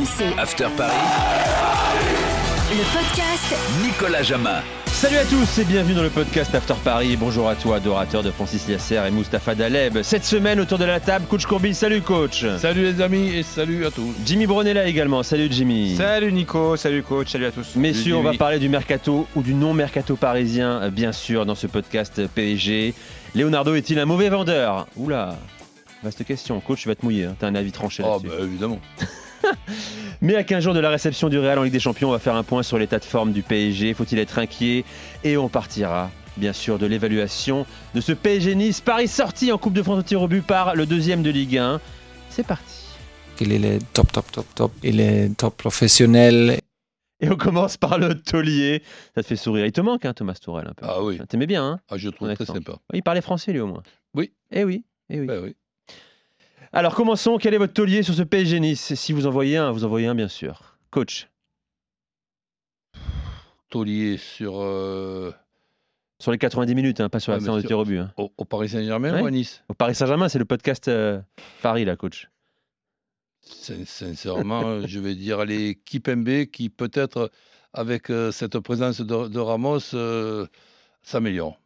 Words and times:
RMC. 0.00 0.38
After 0.38 0.66
Paris. 0.78 0.94
Le 2.70 2.84
podcast 2.96 3.54
Nicolas 3.82 4.22
Jama. 4.22 4.62
Salut 4.86 5.18
à 5.18 5.24
tous 5.26 5.58
et 5.58 5.64
bienvenue 5.64 5.92
dans 5.94 6.02
le 6.02 6.08
podcast 6.08 6.54
After 6.54 6.72
Paris. 6.82 7.16
Bonjour 7.18 7.50
à 7.50 7.54
toi, 7.54 7.76
adorateur 7.76 8.22
de 8.22 8.30
Francis 8.30 8.66
Liasser 8.66 9.02
et 9.06 9.10
Mustapha 9.10 9.54
Daleb. 9.54 10.00
Cette 10.02 10.24
semaine, 10.24 10.58
autour 10.58 10.78
de 10.78 10.86
la 10.86 11.00
table, 11.00 11.26
coach 11.28 11.44
Courbis. 11.44 11.74
Salut 11.74 12.00
coach. 12.00 12.46
Salut 12.56 12.82
les 12.84 13.02
amis 13.02 13.28
et 13.28 13.42
salut 13.42 13.84
à 13.84 13.90
tous. 13.90 14.14
Jimmy 14.24 14.46
Bronella 14.46 14.86
également. 14.86 15.22
Salut 15.22 15.48
Jimmy. 15.50 15.96
Salut 15.96 16.32
Nico, 16.32 16.76
salut 16.76 17.02
coach, 17.02 17.28
salut 17.32 17.44
à 17.46 17.50
tous. 17.50 17.76
Messieurs, 17.76 18.16
on 18.16 18.22
va 18.22 18.32
parler 18.32 18.58
du 18.58 18.70
mercato 18.70 19.26
ou 19.36 19.42
du 19.42 19.52
non-mercato 19.52 20.16
parisien, 20.16 20.80
euh, 20.84 20.90
bien 20.90 21.12
sûr, 21.12 21.44
dans 21.44 21.54
ce 21.54 21.66
podcast 21.66 22.26
PSG. 22.34 22.94
Leonardo 23.34 23.74
est-il 23.74 23.98
un 23.98 24.06
mauvais 24.06 24.30
vendeur? 24.30 24.86
Oula, 24.96 25.36
vaste 26.02 26.24
question. 26.24 26.58
Coach, 26.60 26.82
tu 26.82 26.88
vas 26.88 26.94
te 26.94 27.04
mouiller. 27.04 27.24
hein. 27.26 27.36
T'as 27.38 27.48
un 27.48 27.54
avis 27.54 27.72
tranché 27.72 28.02
Oh 28.06 28.12
là-dessus. 28.14 28.28
bah 28.38 28.44
évidemment. 28.46 28.78
Mais 30.20 30.34
à 30.34 30.44
15 30.44 30.62
jours 30.64 30.74
de 30.74 30.80
la 30.80 30.90
réception 30.90 31.28
du 31.28 31.38
Real 31.38 31.58
en 31.58 31.62
Ligue 31.62 31.72
des 31.72 31.80
Champions, 31.80 32.08
on 32.08 32.12
va 32.12 32.18
faire 32.18 32.34
un 32.34 32.42
point 32.42 32.62
sur 32.62 32.78
l'état 32.78 32.98
de 32.98 33.04
forme 33.04 33.32
du 33.32 33.42
PSG. 33.42 33.94
Faut-il 33.94 34.18
être 34.18 34.38
inquiet 34.38 34.84
Et 35.24 35.36
on 35.36 35.48
partira, 35.48 36.10
bien 36.36 36.52
sûr, 36.52 36.78
de 36.78 36.86
l'évaluation 36.86 37.64
de 37.94 38.00
ce 38.00 38.12
PSG 38.12 38.54
Nice. 38.54 38.80
Paris 38.80 39.08
sorti 39.08 39.50
en 39.52 39.58
Coupe 39.58 39.72
de 39.74 39.82
France 39.82 39.98
au 39.98 40.02
tir 40.02 40.20
au 40.22 40.28
but 40.28 40.42
par 40.46 40.74
le 40.74 40.86
deuxième 40.86 41.22
de 41.22 41.30
Ligue 41.30 41.56
1. 41.58 41.80
C'est 42.28 42.46
parti. 42.46 42.84
qu'il 43.36 43.52
est 43.52 43.78
top, 43.92 44.12
top, 44.12 44.30
top, 44.30 44.46
top. 44.54 44.72
Il 44.82 45.00
est 45.00 45.34
top 45.36 45.56
professionnel. 45.56 46.58
Et 47.22 47.28
on 47.28 47.36
commence 47.36 47.76
par 47.76 47.98
le 47.98 48.14
taulier. 48.14 48.82
Ça 49.14 49.22
te 49.22 49.26
fait 49.28 49.36
sourire. 49.36 49.66
Il 49.66 49.72
te 49.72 49.80
manque, 49.82 50.04
hein, 50.06 50.14
Thomas 50.14 50.38
Tourel, 50.42 50.66
un 50.68 50.72
peu. 50.74 50.86
Ah 50.88 51.02
oui. 51.02 51.18
T'aimais 51.28 51.46
bien, 51.46 51.64
hein 51.64 51.80
Ah, 51.90 51.96
je 51.98 52.08
trouve 52.08 52.28
Ton 52.28 52.34
très 52.34 52.46
sympa. 52.46 52.78
Il 52.94 53.02
parlait 53.02 53.20
français, 53.20 53.52
lui, 53.52 53.60
au 53.60 53.66
moins. 53.66 53.82
Oui. 54.14 54.32
Eh 54.52 54.64
oui. 54.64 54.84
Eh 55.10 55.20
oui. 55.20 55.26
Ben 55.26 55.42
oui. 55.42 55.54
Alors, 56.72 56.94
commençons. 56.94 57.38
Quel 57.38 57.54
est 57.54 57.58
votre 57.58 57.72
taulier 57.72 58.02
sur 58.02 58.14
ce 58.14 58.22
PSG 58.22 58.60
Nice? 58.60 58.94
Si 58.94 59.12
vous 59.12 59.26
en 59.26 59.30
voyez 59.30 59.56
un, 59.56 59.72
vous 59.72 59.84
en 59.84 59.88
voyez 59.88 60.06
un, 60.06 60.14
bien 60.14 60.28
sûr. 60.28 60.76
Coach, 60.90 61.28
Taulier 63.70 64.16
sur 64.16 64.60
euh, 64.60 65.32
sur 66.18 66.32
les 66.32 66.38
90 66.38 66.74
minutes, 66.74 67.00
hein, 67.00 67.08
pas 67.08 67.20
sur 67.20 67.30
la 67.32 67.38
Ouais, 67.38 67.44
séance 67.44 67.62
de 67.62 67.66
tir 67.68 67.78
au 67.78 67.84
but. 67.84 67.98
hein. 67.98 68.12
au, 68.16 68.32
au 68.36 68.44
Paris 68.44 68.68
Saint-Germain 68.68 69.14
Ouais. 69.14 69.22
ou 69.22 69.26
à 69.26 69.30
Nice. 69.30 69.62
Au 69.68 69.74
Paris 69.74 69.94
Saint-Germain, 69.94 70.28
c'est 70.28 70.40
le 70.40 70.44
podcast 70.44 70.88
euh, 70.88 71.20
Paris, 71.62 71.84
là, 71.84 71.94
coach. 71.96 72.28
Sin- 73.42 73.84
Sincèrement, 73.86 74.84
je 74.86 74.98
vais 74.98 75.14
dire 75.14 75.38
allez 75.38 75.80
Kipembe 75.84 76.46
qui 76.46 76.68
peut-être 76.68 77.30
avec 77.72 78.10
euh, 78.10 78.32
cette 78.32 78.58
présence 78.58 79.00
de, 79.00 79.28
de 79.28 79.38
Ramos 79.38 79.94
euh, 79.94 80.46
s'améliore. 81.02 81.60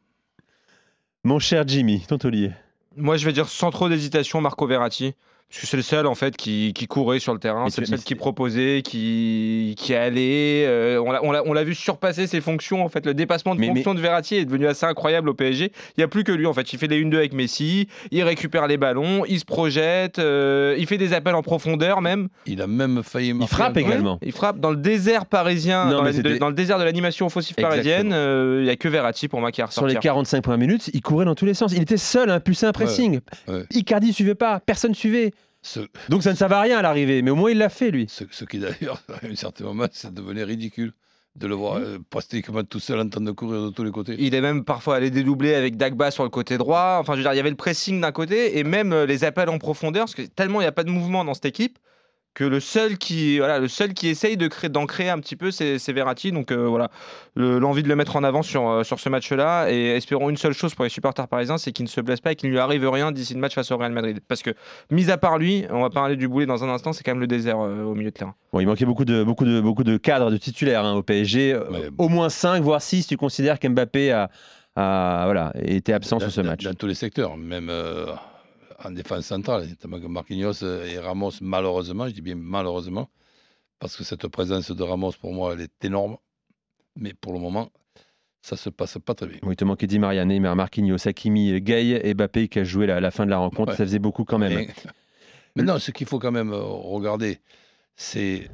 Mon 1.25 1.39
cher 1.39 1.65
Jimmy, 1.67 2.05
ton 2.07 2.19
taulier. 2.19 2.53
Moi 2.97 3.17
je 3.17 3.25
vais 3.25 3.33
dire 3.33 3.49
sans 3.49 3.71
trop 3.71 3.89
d'hésitation 3.89 4.41
Marco 4.41 4.67
Verratti. 4.67 5.15
Parce 5.55 5.61
que 5.61 5.67
c'est 5.69 5.77
le 5.77 5.83
seul 5.85 6.07
en 6.07 6.17
fait 6.17 6.37
qui, 6.37 6.73
qui 6.75 6.89
courait 6.89 7.21
sur 7.21 7.33
le 7.33 7.39
terrain, 7.39 7.69
c'est 7.71 7.81
le 7.81 7.87
seul 7.87 8.01
qui 8.01 8.17
proposait, 8.17 8.83
qui, 8.83 9.75
qui 9.79 9.95
allait. 9.95 10.65
euh, 10.67 11.01
on 11.01 11.53
l'a- 11.53 11.65
vu 11.65 11.75
surpasser 11.75 12.27
ses 12.27 12.41
fonctions 12.41 12.85
en 12.85 12.89
fait. 12.89 13.07
Le 13.07 13.15
dépassement 13.15 13.55
de 13.55 13.61
Mais- 13.61 13.69
fonction 13.69 13.95
de 13.95 14.01
Verratti 14.01 14.35
est 14.35 14.45
devenu 14.45 14.67
assez 14.67 14.85
incroyable 14.85 15.29
au 15.29 15.35
PSG. 15.35 15.71
Il 15.97 16.01
n'y 16.01 16.05
a 16.05 16.09
plus 16.09 16.25
que 16.25 16.33
lui 16.33 16.47
en 16.47 16.53
fait. 16.53 16.73
Il 16.73 16.79
fait 16.79 16.89
des 16.89 17.01
1-2 17.01 17.17
avec 17.19 17.33
Messi, 17.35 17.89
il 18.11 18.23
récupère 18.25 18.67
les 18.67 18.77
ballons, 18.77 19.25
il 19.29 19.39
se 19.39 19.45
projette, 19.45 20.19
euh, 20.19 20.75
il 20.79 20.87
fait 20.87 20.99
des 20.99 21.13
appels 21.13 21.35
en 21.37 21.43
profondeur 21.43 22.01
même. 22.03 22.29
Il 22.47 22.61
a 22.61 22.67
même 22.67 23.03
failli 23.05 23.29
Il 23.41 23.47
frappe 23.47 23.77
un- 23.77 23.81
également. 23.81 24.19
Il 24.23 24.33
frappe 24.33 24.59
dans 24.59 24.71
le 24.71 24.77
désert 24.77 25.27
parisien, 25.27 25.85
Non, 25.87 25.99
dans, 25.99 26.03
la- 26.03 26.39
dans 26.39 26.49
le 26.49 26.55
désert 26.55 26.79
de 26.81 26.85
l'animation 26.85 27.27
offensive 27.27 27.55
parisienne. 27.57 28.11
euh, 28.13 28.59
Il 28.61 28.65
n'y 28.65 28.71
a 28.71 28.77
que 28.77 28.89
Verratti 28.89 29.29
pour 29.29 29.41
moi 29.41 29.53
qui 29.53 29.63
a 29.63 29.69
Sur 29.71 29.83
les 29.83 29.91
ressorti. 29.93 30.09
45 30.09 30.43
premières 30.43 30.59
minutes, 30.59 30.91
il 30.93 31.01
courait 31.01 31.25
dans 31.25 31.35
tous 31.37 31.47
les 31.47 31.55
sens. 31.55 31.73
Il 31.73 31.81
était 31.83 31.97
seul 31.97 32.29
à 32.31 32.35
impulser 32.35 32.67
un 32.67 32.73
pressing. 32.73 33.21
ouais. 33.49 33.63
Icardi 33.71 34.13
suivait 34.13 34.35
pas, 34.35 34.61
personne 34.61 34.95
suivait. 34.95 35.33
Ce, 35.65 35.81
Donc 36.11 36.23
ça 36.23 36.31
ne 36.31 36.37
servait 36.37 36.57
à 36.57 36.61
rien 36.61 36.79
à 36.79 36.83
l'arrivée, 36.83 37.23
mais 37.23 37.31
au 37.31 37.37
moins 37.37 37.51
il 37.51 37.57
l'a 37.57 37.71
fait, 37.71 37.91
lui. 37.91 38.05
ce, 38.09 38.25
ce 38.31 38.45
qui 38.45 38.59
d'ailleurs, 38.59 39.03
à 39.09 39.27
un 39.27 39.35
certain 39.35 39.65
moment, 39.65 39.87
ça 39.91 40.11
devenait 40.11 40.45
ridicule 40.45 40.93
de 41.37 41.47
le 41.47 41.55
voir 41.55 41.77
euh, 41.77 41.99
pratiquement 42.11 42.63
tout 42.63 42.81
seul 42.81 43.01
en 43.01 43.09
train 43.09 43.23
de 43.23 43.31
courir 43.31 43.63
de 43.63 43.71
tous 43.71 43.83
les 43.83 43.91
côtés. 43.91 44.15
Il 44.19 44.35
est 44.35 44.43
même 44.43 44.65
parfois 44.65 44.97
allé 44.97 45.11
dédoubler 45.11 45.55
avec 45.55 45.77
Dagba 45.77 46.11
sur 46.11 46.23
le 46.23 46.29
côté 46.29 46.59
droit. 46.59 46.99
Enfin, 47.01 47.15
je 47.15 47.19
veux 47.19 47.25
dire, 47.25 47.33
il 47.33 47.37
y 47.37 47.41
avait 47.41 47.51
le 47.51 47.57
pressing 47.57 48.01
d'un 48.01 48.13
côté 48.13 48.59
et 48.59 48.63
même 48.63 48.93
euh, 48.93 49.07
les 49.07 49.25
appels 49.25 49.49
en 49.49 49.59
profondeur, 49.59 50.05
parce 50.05 50.15
que 50.15 50.23
tellement 50.23 50.61
il 50.61 50.65
n'y 50.65 50.69
a 50.69 50.73
pas 50.73 50.85
de 50.85 50.91
mouvement 50.91 51.25
dans 51.25 51.35
cette 51.35 51.47
équipe 51.47 51.79
que 52.35 52.43
le 52.45 52.59
seul 52.59 52.99
qui, 52.99 53.39
voilà, 53.39 53.61
le 53.61 53.69
seul 53.69 53.95
qui 53.95 54.09
essaye 54.09 54.37
de 54.37 54.49
créer, 54.49 54.69
d'en 54.69 54.87
créer 54.87 55.09
un 55.09 55.21
petit 55.21 55.37
peu, 55.37 55.53
c'est 55.53 55.93
Verratti. 55.93 56.33
Donc 56.33 56.51
euh, 56.51 56.67
voilà, 56.67 56.91
Le- 57.37 57.59
l'envie 57.61 57.85
de 57.85 57.89
le 57.89 57.95
mettre 57.95 58.17
en 58.17 58.25
avant 58.25 58.43
sur, 58.43 58.69
euh, 58.69 58.83
sur 58.83 58.99
ce 58.99 59.09
match-là. 59.09 59.71
Et 59.71 59.91
espérons 59.97 60.31
une 60.31 60.37
seule 60.37 60.53
chose 60.53 60.75
pour 60.75 60.83
les 60.85 60.91
supporters 60.91 61.29
parisiens, 61.29 61.59
c'est 61.59 61.71
qu'il 61.71 61.85
ne 61.85 61.89
se 61.91 62.01
blesse 62.01 62.21
pas 62.21 62.33
et 62.33 62.35
qu'il 62.37 62.49
ne 62.49 62.55
lui 62.55 62.61
arrive 62.61 62.89
rien 62.91 63.13
d'ici 63.13 63.35
le 63.35 63.41
match 63.41 63.55
face 63.55 63.71
au 63.71 63.77
Real 63.77 63.93
Madrid. 63.93 64.19
Parce 64.27 64.43
que, 64.43 64.51
mis 64.91 65.11
à 65.13 65.17
part 65.17 65.39
lui, 65.39 65.65
on 65.71 65.81
va 65.83 65.91
parler 65.91 66.17
du 66.17 66.27
boulet 66.27 66.47
dans 66.47 66.65
un 66.65 66.69
instant, 66.69 66.93
c'est 66.93 67.05
quand 67.05 67.13
même 67.13 67.21
le 67.21 67.29
désert 67.29 67.61
euh, 67.61 67.85
au 67.85 67.95
milieu 67.95 68.11
de 68.11 68.17
terrain. 68.17 68.35
Bon, 68.53 68.59
il 68.61 68.67
manquait 68.67 68.85
beaucoup 68.85 69.05
de, 69.05 69.23
beaucoup 69.23 69.45
de, 69.45 69.61
beaucoup 69.61 69.85
de 69.85 69.97
cadres, 69.97 70.31
de 70.33 70.37
titulaires 70.37 70.85
hein, 70.85 70.95
au 70.95 71.03
PSG. 71.03 71.53
Euh, 71.53 71.61
Ouais. 71.71 71.89
Au 71.99 72.09
moins 72.09 72.29
5, 72.31 72.63
voire 72.63 72.83
6, 72.83 73.07
tu 73.07 73.17
considères 73.17 73.59
qu'Mbappé 73.61 74.11
a, 74.13 74.29
a- 74.77 75.23
voilà, 75.25 75.53
été 75.63 75.93
absent 75.93 76.17
dans, 76.17 76.21
sur 76.27 76.33
ce 76.33 76.41
dans- 76.41 76.49
match. 76.49 76.65
Dans 76.65 76.75
tous 76.75 76.87
les 76.89 76.95
secteurs, 76.95 77.37
même 77.37 77.69
euh, 77.71 78.07
en 78.85 78.91
défense 78.91 79.27
centrale. 79.27 79.69
Notamment 79.69 80.01
que 80.01 80.07
Marquinhos 80.07 80.63
et 80.63 80.99
Ramos, 80.99 81.33
malheureusement, 81.41 82.09
je 82.09 82.13
dis 82.13 82.23
bien 82.23 82.37
malheureusement, 82.37 83.09
parce 83.79 83.97
que 83.97 84.05
cette 84.05 84.27
présence 84.29 84.71
de 84.71 84.83
Ramos, 84.83 85.13
pour 85.21 85.33
moi, 85.33 85.55
elle 85.55 85.63
est 85.63 85.85
énorme. 85.85 86.17
Mais 86.97 87.13
pour 87.13 87.33
le 87.33 87.41
moment, 87.41 87.71
ça 88.41 88.57
se 88.57 88.71
passe 88.71 88.99
pas 89.05 89.15
très 89.15 89.27
bien. 89.27 89.39
Oui, 89.43 89.57
te 89.57 89.65
manquait 89.65 89.87
Di 89.87 89.99
Maria, 89.99 90.25
Neymar, 90.25 90.55
Marquinhos, 90.55 91.09
Hakimi, 91.09 91.61
Gay 91.61 92.01
et 92.07 92.15
Mbappé 92.15 92.49
qui 92.49 92.59
a 92.61 92.65
joué 92.65 92.87
la, 92.87 93.01
la 93.01 93.11
fin 93.11 93.25
de 93.25 93.31
la 93.31 93.39
rencontre. 93.39 93.73
Ouais. 93.73 93.77
Ça 93.77 93.85
faisait 93.85 93.99
beaucoup 93.99 94.25
quand 94.25 94.39
même. 94.39 94.55
Mais, 94.55 94.69
mais 95.57 95.63
non, 95.63 95.79
ce 95.79 95.91
qu'il 95.91 96.07
faut 96.07 96.19
quand 96.19 96.31
même 96.31 96.53
euh, 96.53 96.63
regarder, 96.63 97.41
c'est 97.97 98.49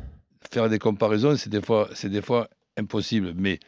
faire 0.50 0.68
des 0.68 0.78
comparaisons, 0.78 1.36
c'est 1.36 1.50
des 1.50 1.60
fois, 1.60 1.88
c'est 1.92 2.08
des 2.08 2.22
fois 2.22 2.48
impossible. 2.76 3.34
Mais 3.36 3.58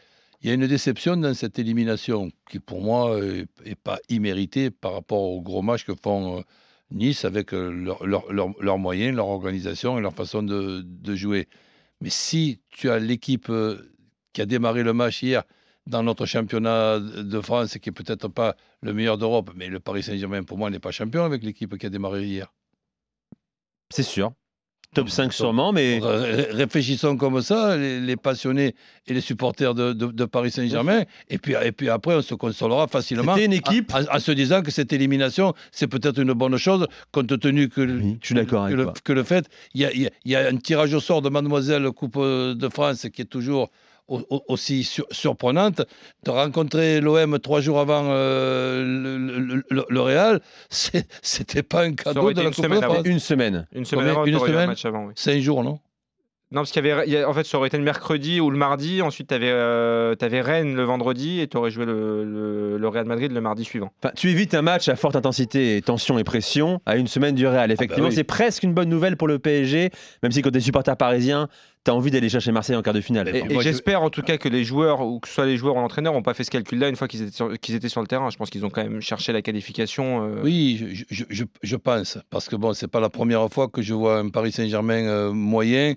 il 0.43 0.49
y 0.49 0.51
a 0.51 0.55
une 0.55 0.67
déception 0.67 1.17
dans 1.17 1.35
cette 1.35 1.59
élimination 1.59 2.31
qui, 2.51 2.59
pour 2.59 2.83
moi, 2.83 3.19
n'est 3.65 3.75
pas 3.77 3.99
imméritée 4.09 4.71
par 4.71 4.93
rapport 4.95 5.23
au 5.23 5.41
gros 5.41 5.63
match 5.63 5.85
que 5.85 5.95
font 5.95 6.39
euh, 6.41 6.43
Nice 6.91 7.25
avec 7.25 7.55
euh, 7.55 7.71
leurs 7.71 8.05
leur, 8.07 8.31
leur- 8.33 8.55
leurs 8.63 8.79
moyens, 8.79 9.17
leur 9.17 9.29
organisation 9.29 9.99
et 9.99 10.03
leur 10.03 10.15
façon 10.15 10.43
de, 10.43 10.83
de 10.85 11.15
jouer. 11.15 11.49
Mais 12.01 12.11
si 12.11 12.61
tu 12.71 12.91
as 12.91 12.99
l'équipe 12.99 13.49
euh, 13.51 13.95
qui 14.33 14.43
a 14.43 14.47
démarré 14.47 14.83
le 14.83 14.93
match 14.93 15.23
hier 15.23 15.45
dans 15.87 16.03
notre 16.03 16.27
championnat 16.27 17.01
de 17.01 17.41
France, 17.41 17.79
qui 17.79 17.89
est 17.89 17.93
peut-être 17.93 18.29
pas 18.29 18.57
le 18.83 18.93
meilleur 18.95 19.19
d'Europe, 19.19 19.53
mais 19.57 19.69
le 19.69 19.81
Paris 19.81 20.03
Saint-Germain, 20.03 20.43
pour 20.45 20.59
moi, 20.59 20.71
n'est 20.71 20.81
pas 20.81 20.91
champion 20.93 21.25
avec 21.25 21.43
l'équipe 21.45 21.77
qui 21.79 21.87
a 21.87 21.91
démarré 21.91 22.25
hier. 22.27 22.53
C'est 23.91 24.03
sûr. 24.03 24.33
Top 24.95 25.09
5 25.09 25.23
Donc, 25.25 25.33
sûrement, 25.33 25.73
mais 25.73 26.01
Ré- 26.03 26.49
Réfléchissons 26.53 27.17
comme 27.17 27.41
ça, 27.41 27.77
les, 27.77 27.99
les 28.01 28.17
passionnés 28.17 28.75
et 29.07 29.15
les 29.15 29.21
supporters 29.23 29.75
de, 29.75 29.93
de- 29.95 30.07
de 30.13 30.25
Paris 30.27 30.51
Saint-Germain, 30.51 31.05
et 31.31 31.39
puis, 31.39 31.55
et 31.65 31.73
puis 31.73 31.89
après, 31.89 32.15
on 32.15 32.23
se 32.23 32.35
consolera 32.35 32.87
facilement. 32.89 33.35
C'était 33.35 33.47
une 33.47 33.53
équipe- 33.55 33.93
En, 34.13 34.19
se 34.19 34.33
disant 34.33 34.61
que 34.63 34.71
cette 34.71 34.93
élimination, 34.93 35.55
c'est 35.71 35.87
peut-être 35.89 36.21
une 36.21 36.33
bonne 36.35 36.57
chose, 36.59 36.87
compte 37.11 37.39
tenu 37.41 37.69
que, 37.69 37.81
Oui, 37.81 38.19
je 38.21 38.27
suis 38.27 38.35
d'accord 38.35 38.69
que, 38.69 38.75
le, 38.75 38.87
que 39.03 39.13
le 39.13 39.23
fait, 39.25 39.47
il 39.75 39.81
y 39.81 39.85
a, 39.87 39.95
y 39.95 40.07
a- 40.07 40.11
y 40.27 40.35
a 40.37 40.47
un 40.49 40.57
tirage 40.57 40.93
au 40.93 41.01
sort 41.01 41.23
de 41.23 41.31
Mademoiselle 41.31 41.91
Coupe 41.93 42.19
de 42.19 42.69
France 42.69 43.07
qui 43.13 43.23
est 43.23 43.27
toujours 43.27 43.71
aussi 44.49 44.85
sur- 44.85 45.07
surprenante. 45.11 45.83
De 46.25 46.31
rencontrer 46.31 47.01
l'OM 47.01 47.39
trois 47.39 47.61
jours 47.61 47.81
avant 47.81 48.05
euh, 48.09 48.83
le, 48.85 49.39
le- 49.39 49.65
le- 49.69 49.87
le 49.89 50.01
Real, 50.01 50.41
c'était 50.71 51.63
pas 51.63 51.83
un 51.83 51.95
cadeau 51.95 52.33
de 52.33 52.37
la 52.41 52.49
une 52.49 52.55
Coupe 52.55 52.65
semaine 52.65 52.81
de 52.81 52.85
avant. 52.85 52.95
France. 52.95 53.07
une 53.07 53.19
semaine. 53.19 53.67
Une 53.75 53.85
semaine 53.85 54.05
Combien 54.07 54.13
avant, 54.13 54.25
Une 54.27 54.35
un 54.35 54.39
semaine 54.39 54.67
match 54.69 54.85
avant, 54.85 55.07
oui. 55.07 55.13
Cinq 55.17 55.41
jours, 55.41 55.63
non? 55.65 55.79
Non, 56.55 56.61
parce 56.61 56.71
qu'il 56.71 56.85
y 56.85 56.91
avait, 56.91 57.07
il 57.07 57.13
y 57.15 57.17
a- 57.17 57.27
en 57.27 57.33
fait, 57.33 57.45
ça 57.47 57.57
aurait 57.57 57.69
été 57.69 57.79
le 57.79 57.83
mercredi 57.83 58.39
ou 58.39 58.51
le 58.51 58.59
mardi. 58.59 59.01
Ensuite, 59.01 59.29
tu 59.29 59.35
avais, 59.35 60.41
Rennes 60.43 60.75
le 60.77 60.83
vendredi 60.85 61.41
et 61.41 61.49
tu 61.49 61.57
aurais 61.57 61.71
joué 61.71 61.87
le, 61.87 62.25
le- 62.25 62.77
le 62.77 62.89
Real 62.89 63.07
Madrid 63.07 63.33
le 63.33 63.41
mardi 63.41 63.65
suivant. 63.65 63.91
Enfin, 64.03 64.13
tu 64.15 64.29
évites 64.29 64.53
un 64.53 64.61
match 64.61 64.87
à 64.91 64.97
forte 64.97 65.17
intensité, 65.17 65.79
et 65.79 65.81
tension 65.83 66.19
et 66.19 66.25
pression 66.25 66.81
à 66.85 66.97
une 66.97 67.07
semaine 67.07 67.35
du 67.35 67.47
Real. 67.47 67.73
Effectivement, 67.73 68.09
oui. 68.09 68.15
c'est 68.15 68.25
presque 68.25 68.65
une 68.65 68.75
bonne 68.75 68.91
nouvelle 68.91 69.17
pour 69.17 69.29
le 69.29 69.39
PSG, 69.39 69.89
même 70.23 70.31
si 70.33 70.43
quand 70.43 70.51
tu 70.51 70.59
es 70.59 70.61
supporter 70.61 70.95
parisien, 70.95 71.49
tu 71.85 71.91
as 71.91 71.95
envie 71.95 72.11
d'aller 72.11 72.29
chercher 72.29 72.53
Marseille 72.53 72.77
en 72.77 72.83
quart 72.83 72.95
de 72.95 73.01
finale. 73.01 73.29
Et, 73.29 73.43
je- 73.49 73.61
j'espère 73.61 74.03
en 74.03 74.11
tout 74.11 74.23
cas 74.23 74.37
que 74.39 74.49
les 74.49 74.63
joueurs, 74.65 75.01
ou 75.01 75.19
que 75.21 75.29
ce 75.29 75.35
soit 75.35 75.47
les 75.47 75.57
joueurs 75.57 75.77
ou 75.77 75.81
l'entraîneur, 75.81 76.13
n'ont 76.13 76.23
pas 76.23 76.35
fait 76.35 76.45
ce 76.45 76.51
calcul-là 76.51 76.89
une 76.89 76.97
fois 76.97 77.09
qu'ils 77.09 77.23
étaient, 77.23 77.33
sur- 77.35 77.59
qu'ils 77.59 77.75
étaient 77.75 77.89
sur 77.89 78.01
le 78.01 78.07
terrain. 78.07 78.31
Je 78.31 78.37
pense 78.37 78.51
qu'ils 78.51 78.65
ont 78.65 78.71
quand 78.71 78.83
même 78.85 79.01
cherché 79.01 79.33
la 79.33 79.43
qualification. 79.43 80.25
euh, 80.25 80.43
Oui, 80.43 80.85
je, 80.95 81.05
je- 81.11 81.25
je- 81.29 81.45
je 81.63 81.77
pense, 81.77 82.19
parce 82.31 82.49
que 82.49 82.57
bon, 82.57 82.73
c'est 82.73 82.89
pas 82.89 83.01
la 83.01 83.09
première 83.11 83.49
fois 83.51 83.69
que 83.69 83.83
je 83.83 83.95
vois 83.95 84.19
un 84.19 84.29
Paris 84.29 84.53
Saint-Germain 84.53 85.05
euh, 85.07 85.33
moyen 85.33 85.95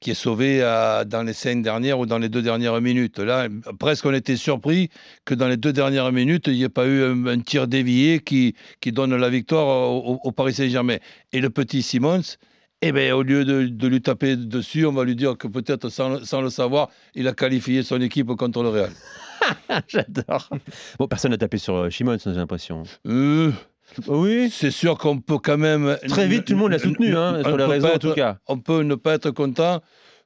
qui 0.00 0.10
est 0.10 0.14
sauvé 0.14 0.62
à- 0.62 1.04
dans 1.06 1.22
les 1.22 1.32
cinq 1.32 1.62
dernières 1.62 1.98
ou 1.98 2.04
dans 2.06 2.18
les 2.18 2.28
deux 2.28 2.42
dernières 2.42 2.80
minutes. 2.82 3.18
Là, 3.18 3.48
presque 3.78 4.04
on 4.06 4.12
était 4.14 4.36
surpris 4.36 4.90
que 5.24 5.34
dans 5.34 5.48
les 5.48 5.56
deux 5.56 5.72
dernières 5.72 6.12
minutes, 6.12 6.48
il 6.48 6.54
n'y 6.54 6.62
ait 6.64 6.68
pas 6.68 6.86
eu 6.86 7.02
un, 7.02 7.26
un 7.26 7.40
tir 7.40 7.66
dévié 7.66 8.20
qui, 8.20 8.54
qui 8.80 8.92
donne 8.92 9.14
la 9.16 9.28
victoire 9.30 9.66
au, 9.90 10.12
au- 10.14 10.20
au 10.22 10.32
Paris 10.32 10.52
Saint-Germain. 10.54 10.96
Et 11.32 11.40
le 11.40 11.48
petit 11.50 11.80
Simons, 11.82 12.20
eh 12.82 12.92
ben, 12.92 13.12
au 13.12 13.22
lieu 13.22 13.44
de, 13.44 13.66
de 13.66 13.88
lui 13.88 14.00
taper 14.02 14.36
dessus, 14.36 14.84
on 14.86 14.92
va 14.92 15.04
lui 15.04 15.16
dire 15.16 15.36
que 15.38 15.48
peut-être 15.48 15.88
sans, 15.88 16.10
le- 16.10 16.24
sans 16.24 16.40
le 16.42 16.50
savoir, 16.50 16.88
il 17.14 17.26
a 17.28 17.32
qualifié 17.32 17.82
son 17.82 18.00
équipe 18.00 18.28
contre 18.36 18.62
le 18.62 18.68
Real. 18.68 18.90
J'adore. 19.88 20.48
Bon, 20.98 21.06
personne 21.08 21.30
n'a 21.30 21.38
tapé 21.38 21.58
sur 21.58 21.74
euh, 21.76 21.90
Shimon, 21.90 22.16
j'ai 22.22 22.30
l'impression. 22.32 22.82
Euh, 23.06 23.50
Oui. 24.08 24.50
c'est 24.50 24.70
sûr 24.70 24.98
qu'on 24.98 25.18
peut 25.18 25.38
quand 25.38 25.58
même. 25.58 25.96
Très 26.08 26.26
vite, 26.26 26.44
tout 26.46 26.52
le 26.52 26.58
monde 26.58 26.72
l'a 26.72 26.78
soutenu, 26.78 27.16
hein, 27.16 27.36
On 27.40 27.48
sur 27.48 27.56
les 27.56 27.64
peut 27.64 27.70
réseaux 27.70 27.88
pas 27.88 27.94
en 27.94 27.98
tout 27.98 28.08
être- 28.08 28.14
cas. 28.16 28.38
On 28.46 28.58
peut 28.58 28.82
ne 28.82 28.94
pas 28.94 29.14
être 29.14 29.30
content 29.30 29.80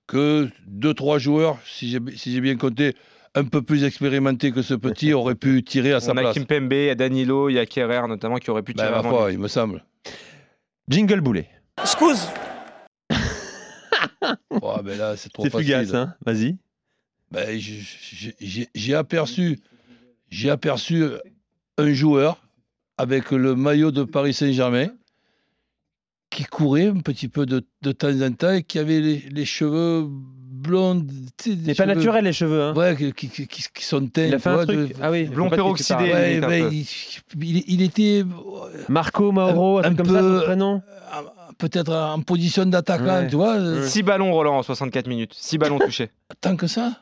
que 0.06 0.48
deux, 0.66 0.94
trois 0.94 1.18
joueurs, 1.18 1.58
si 1.64 1.88
j'ai 1.90 1.98
si 2.16 2.40
bien 2.40 2.56
compté, 2.56 2.94
un 3.36 3.44
peu 3.44 3.62
plus 3.62 3.84
expérimentés 3.84 4.50
que 4.50 4.62
ce 4.62 4.74
petit, 4.74 5.12
auraient 5.12 5.36
pu 5.36 5.62
tirer 5.62 5.92
à 5.92 6.00
sa 6.00 6.12
On 6.12 6.16
a 6.16 6.20
place. 6.22 6.34
Kimpembe, 6.34 6.72
il 6.72 6.86
y 6.86 6.90
a 6.90 6.94
Danilo, 6.96 7.48
il 7.48 7.54
y 7.54 7.58
a 7.60 7.66
Kerrer 7.66 8.08
notamment 8.08 8.36
qui 8.38 8.50
aurait 8.50 8.62
pu 8.62 8.72
Ben, 8.72 8.82
tirer 8.82 8.90
ma 8.92 8.98
avant 8.98 9.10
foi, 9.10 9.28
lui. 9.28 9.34
il 9.34 9.38
me 9.40 9.46
semble. 9.48 9.84
Jingle 10.88 11.20
boulet. 11.20 11.48
Oh, 14.62 14.76
ben 14.82 14.98
là, 14.98 15.16
c'est 15.16 15.30
trop 15.32 15.42
C'est 15.44 15.50
facile. 15.50 15.66
fugace, 15.66 15.94
hein. 15.94 16.14
Vas-y. 16.24 16.56
Ben, 17.30 17.58
j'ai 17.58 18.68
j'ai 18.74 18.94
aperçu, 18.94 19.60
j'ai 20.30 20.50
aperçu 20.50 21.04
un 21.78 21.92
joueur 21.92 22.42
avec 22.98 23.30
le 23.30 23.54
maillot 23.54 23.90
de 23.92 24.02
Paris 24.04 24.34
Saint-Germain 24.34 24.88
qui 26.28 26.44
courait 26.44 26.86
un 26.88 27.00
petit 27.00 27.28
peu 27.28 27.46
de, 27.46 27.64
de 27.82 27.92
temps 27.92 28.20
en 28.20 28.32
temps 28.32 28.52
et 28.52 28.62
qui 28.62 28.78
avait 28.78 29.00
les, 29.00 29.18
les 29.30 29.44
cheveux 29.44 30.06
blonds. 30.08 31.04
C'est 31.38 31.74
pas 31.76 31.86
naturel 31.86 32.24
les 32.24 32.32
cheveux, 32.32 32.62
hein. 32.62 32.74
Ouais, 32.74 32.94
qui, 32.96 33.12
qui, 33.30 33.46
qui- 33.48 33.64
qui 33.74 33.84
sont 33.84 34.06
teints. 34.06 34.26
Il 34.26 34.34
a 34.34 34.38
fait 34.38 34.48
un 34.50 34.64
truc. 34.64 34.76
de- 34.76 34.94
Ah 35.00 35.10
oui. 35.10 35.24
Blond 35.24 35.50
peroxydé. 35.50 35.94
Ouais, 36.12 36.40
peu. 36.40 36.72
il, 36.72 36.86
il- 37.42 37.64
il 37.66 37.82
était 37.82 38.24
Marco 38.88 39.32
Mauro, 39.32 39.78
un, 39.78 39.94
comme 39.94 40.06
ça, 40.06 40.20
peu- 40.20 40.38
son 40.40 40.44
prénom? 40.44 40.82
Euh, 41.50 41.54
peut-être 41.58 41.92
en 41.92 42.20
position 42.22 42.64
d'attaquant, 42.66 43.20
Ouais. 43.22 43.28
tu 43.28 43.36
vois. 43.36 43.56
euh, 43.56 43.86
6 43.86 44.02
ballons, 44.02 44.32
Roland, 44.32 44.58
en 44.58 44.62
64 44.62 45.06
minutes. 45.08 45.34
6 45.34 45.58
ballons 45.58 45.78
touchés. 45.78 46.10
Tant 46.40 46.56
que 46.56 46.66
ça. 46.66 46.92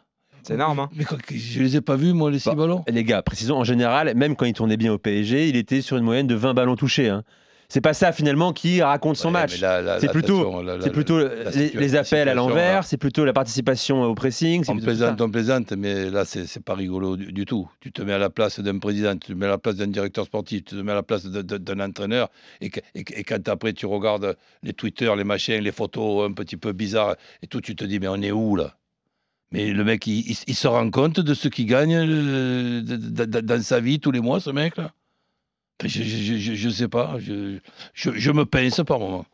C'est 0.43 0.55
énorme, 0.55 0.79
hein. 0.81 0.89
Mais 0.95 1.05
quoi, 1.05 1.19
que- 1.19 1.35
je 1.37 1.61
les 1.63 1.77
ai 1.77 1.81
pas 1.81 1.97
vus, 1.97 2.13
moi, 2.15 2.31
les 2.31 2.39
six 2.39 2.49
Bah, 2.49 2.55
ballons. 2.55 2.85
Les 2.89 3.05
gars, 3.05 3.23
précisons, 3.23 3.57
en 3.57 3.65
général, 3.65 4.13
même 4.15 4.35
quand 4.37 4.47
il 4.47 4.53
tournait 4.55 4.77
bien 4.79 4.93
au 4.93 4.99
PSG, 4.99 5.49
il 5.49 5.57
était 5.57 5.83
sur 5.83 5.97
une 5.97 6.05
moyenne 6.05 6.27
de 6.27 6.35
20 6.35 6.55
ballons 6.55 6.77
touchés. 6.77 7.09
hein. 7.09 7.23
C'est 7.71 7.83
pas 7.83 7.93
ça 7.93 8.13
finalement 8.13 8.55
qui 8.55 8.81
raconte 8.81 9.17
son 9.17 9.29
Ouais, 9.29 9.41
match. 9.43 9.61
C'est 10.01 10.11
plutôt- 10.11 10.51
C'est 10.81 10.91
plutôt 10.91 11.19
la 11.19 11.51
les, 11.51 11.97
appels 11.97 12.27
à 12.31 12.33
l'envers, 12.33 12.85
c'est 12.85 12.97
plutôt 12.97 13.27
la 13.27 13.35
participation 13.35 14.05
au 14.05 14.15
pressing. 14.15 14.65
c'est 14.65 14.73
On 14.73 14.79
plaisante, 14.79 15.21
on 15.21 15.31
plaisante, 15.31 15.73
mais 15.73 16.09
là, 16.09 16.25
c'est 16.25 16.65
pas 16.65 16.75
rigolo 16.75 17.19
du, 17.19 17.31
du 17.31 17.45
tout. 17.45 17.69
Tu 17.81 17.93
te 17.93 18.01
mets 18.01 18.15
à 18.15 18.19
la 18.19 18.31
place 18.31 18.59
d'un 18.61 18.79
président, 18.79 19.13
tu 19.19 19.33
te 19.33 19.39
mets 19.39 19.45
à 19.45 19.51
la 19.51 19.59
place 19.59 19.77
d'un 19.77 19.87
directeur 19.89 20.25
sportif, 20.25 20.65
tu 20.65 20.77
te 20.77 20.81
mets 20.81 20.93
à 20.93 20.95
la 20.95 21.03
place 21.03 21.27
d'un 21.27 21.81
entraîneur, 21.81 22.31
et, 22.63 22.71
que- 22.71 22.81
et, 22.95 23.05
que- 23.05 23.13
et 23.15 23.23
quand 23.23 23.47
après 23.49 23.75
tu 23.75 23.85
regardes 23.85 24.35
les 24.63 24.73
Twitter, 24.73 25.13
les 25.15 25.25
machins, 25.25 25.61
les 25.63 25.73
photos 25.73 26.27
un 26.27 26.33
petit 26.33 26.57
peu 26.57 26.73
bizarres 26.73 27.17
et 27.43 27.49
tout, 27.49 27.61
tu 27.61 27.77
te 27.77 27.85
dis, 27.85 28.01
mais 28.01 28.09
on 28.09 28.23
est 28.23 28.33
où 28.33 28.57
là? 28.57 28.77
Mais 29.53 29.73
le 29.73 29.85
mec, 29.85 30.07
il, 30.07 30.21
il- 30.31 30.37
il 30.47 30.55
se 30.55 30.69
rend 30.69 30.91
compte 30.91 31.21
de 31.21 31.35
ce 31.35 31.49
qu'il 31.49 31.67
gagne 31.67 31.97
euh, 31.97 32.81
dans 32.83 33.63
sa 33.63 33.81
vie 33.81 34.01
tous 34.01 34.11
les 34.11 34.21
mois, 34.21 34.41
ce 34.41 34.49
mec-là 34.51 34.93
je, 35.85 36.03
je, 36.03 36.37
je, 36.37 36.55
je 36.55 36.69
sais 36.69 36.89
pas, 36.89 37.17
je, 37.19 37.59
je, 37.95 38.11
je 38.15 38.31
me 38.33 38.45
pince 38.45 38.81
par 38.87 38.99
moment. 38.99 39.25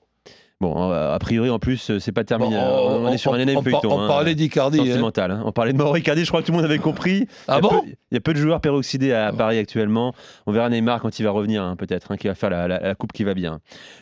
Bon, 0.61 0.91
a 0.93 1.19
priori, 1.19 1.50
en 1.50 1.58
plus, 1.58 1.91
euh, 1.91 1.99
c'est 1.99 2.12
pas 2.12 2.23
terminé. 2.25 2.55
Bon, 2.56 2.62
hein. 2.62 3.00
on, 3.02 3.08
est 3.12 3.19
sur 3.19 3.35
un 3.35 3.38
énorme 3.41 3.62
feuilleton. 3.64 3.91
on 3.93 4.00
hein, 4.02 4.08
parlait 4.08 4.35
d'Icardi. 4.35 4.79
hein. 4.81 4.85
sentimental. 4.87 5.31
hein. 5.32 5.43
On 5.44 5.52
parlait 5.52 5.73
de 5.73 5.79
Mauro 5.79 5.96
Icardi, 5.96 6.25
je 6.25 6.29
crois 6.31 6.41
que 6.43 6.46
tout 6.46 6.52
le 6.52 6.56
monde 6.58 6.64
avait 6.64 6.79
compris. 6.79 7.26
Ah 7.49 7.55
il, 7.55 7.55
y 7.56 7.58
a 7.58 7.61
bon 7.61 7.81
peu, 7.81 7.87
il 7.87 8.14
y 8.14 8.17
a 8.17 8.20
peu 8.20 8.32
de 8.32 8.38
joueurs 8.38 8.61
peroxydés 8.61 9.12
à 9.12 9.26
Ah. 9.26 9.32
Paris 9.32 9.58
actuellement. 9.58 10.14
On 10.46 10.52
verra 10.52 10.70
Neymar 10.70 11.00
quand 11.02 11.19
il 11.19 11.23
va 11.25 11.32
revenir, 11.32 11.62
hein, 11.62 11.76
peut-être, 11.76 12.12
hein, 12.12 12.17
qui 12.17 12.29
va 12.29 12.35
faire 12.35 12.50
la, 12.50 12.69
la- 12.69 12.79
la 12.81 12.94
coupe 12.94 13.12
qui 13.12 13.25
va 13.25 13.35
bien. 13.35 13.61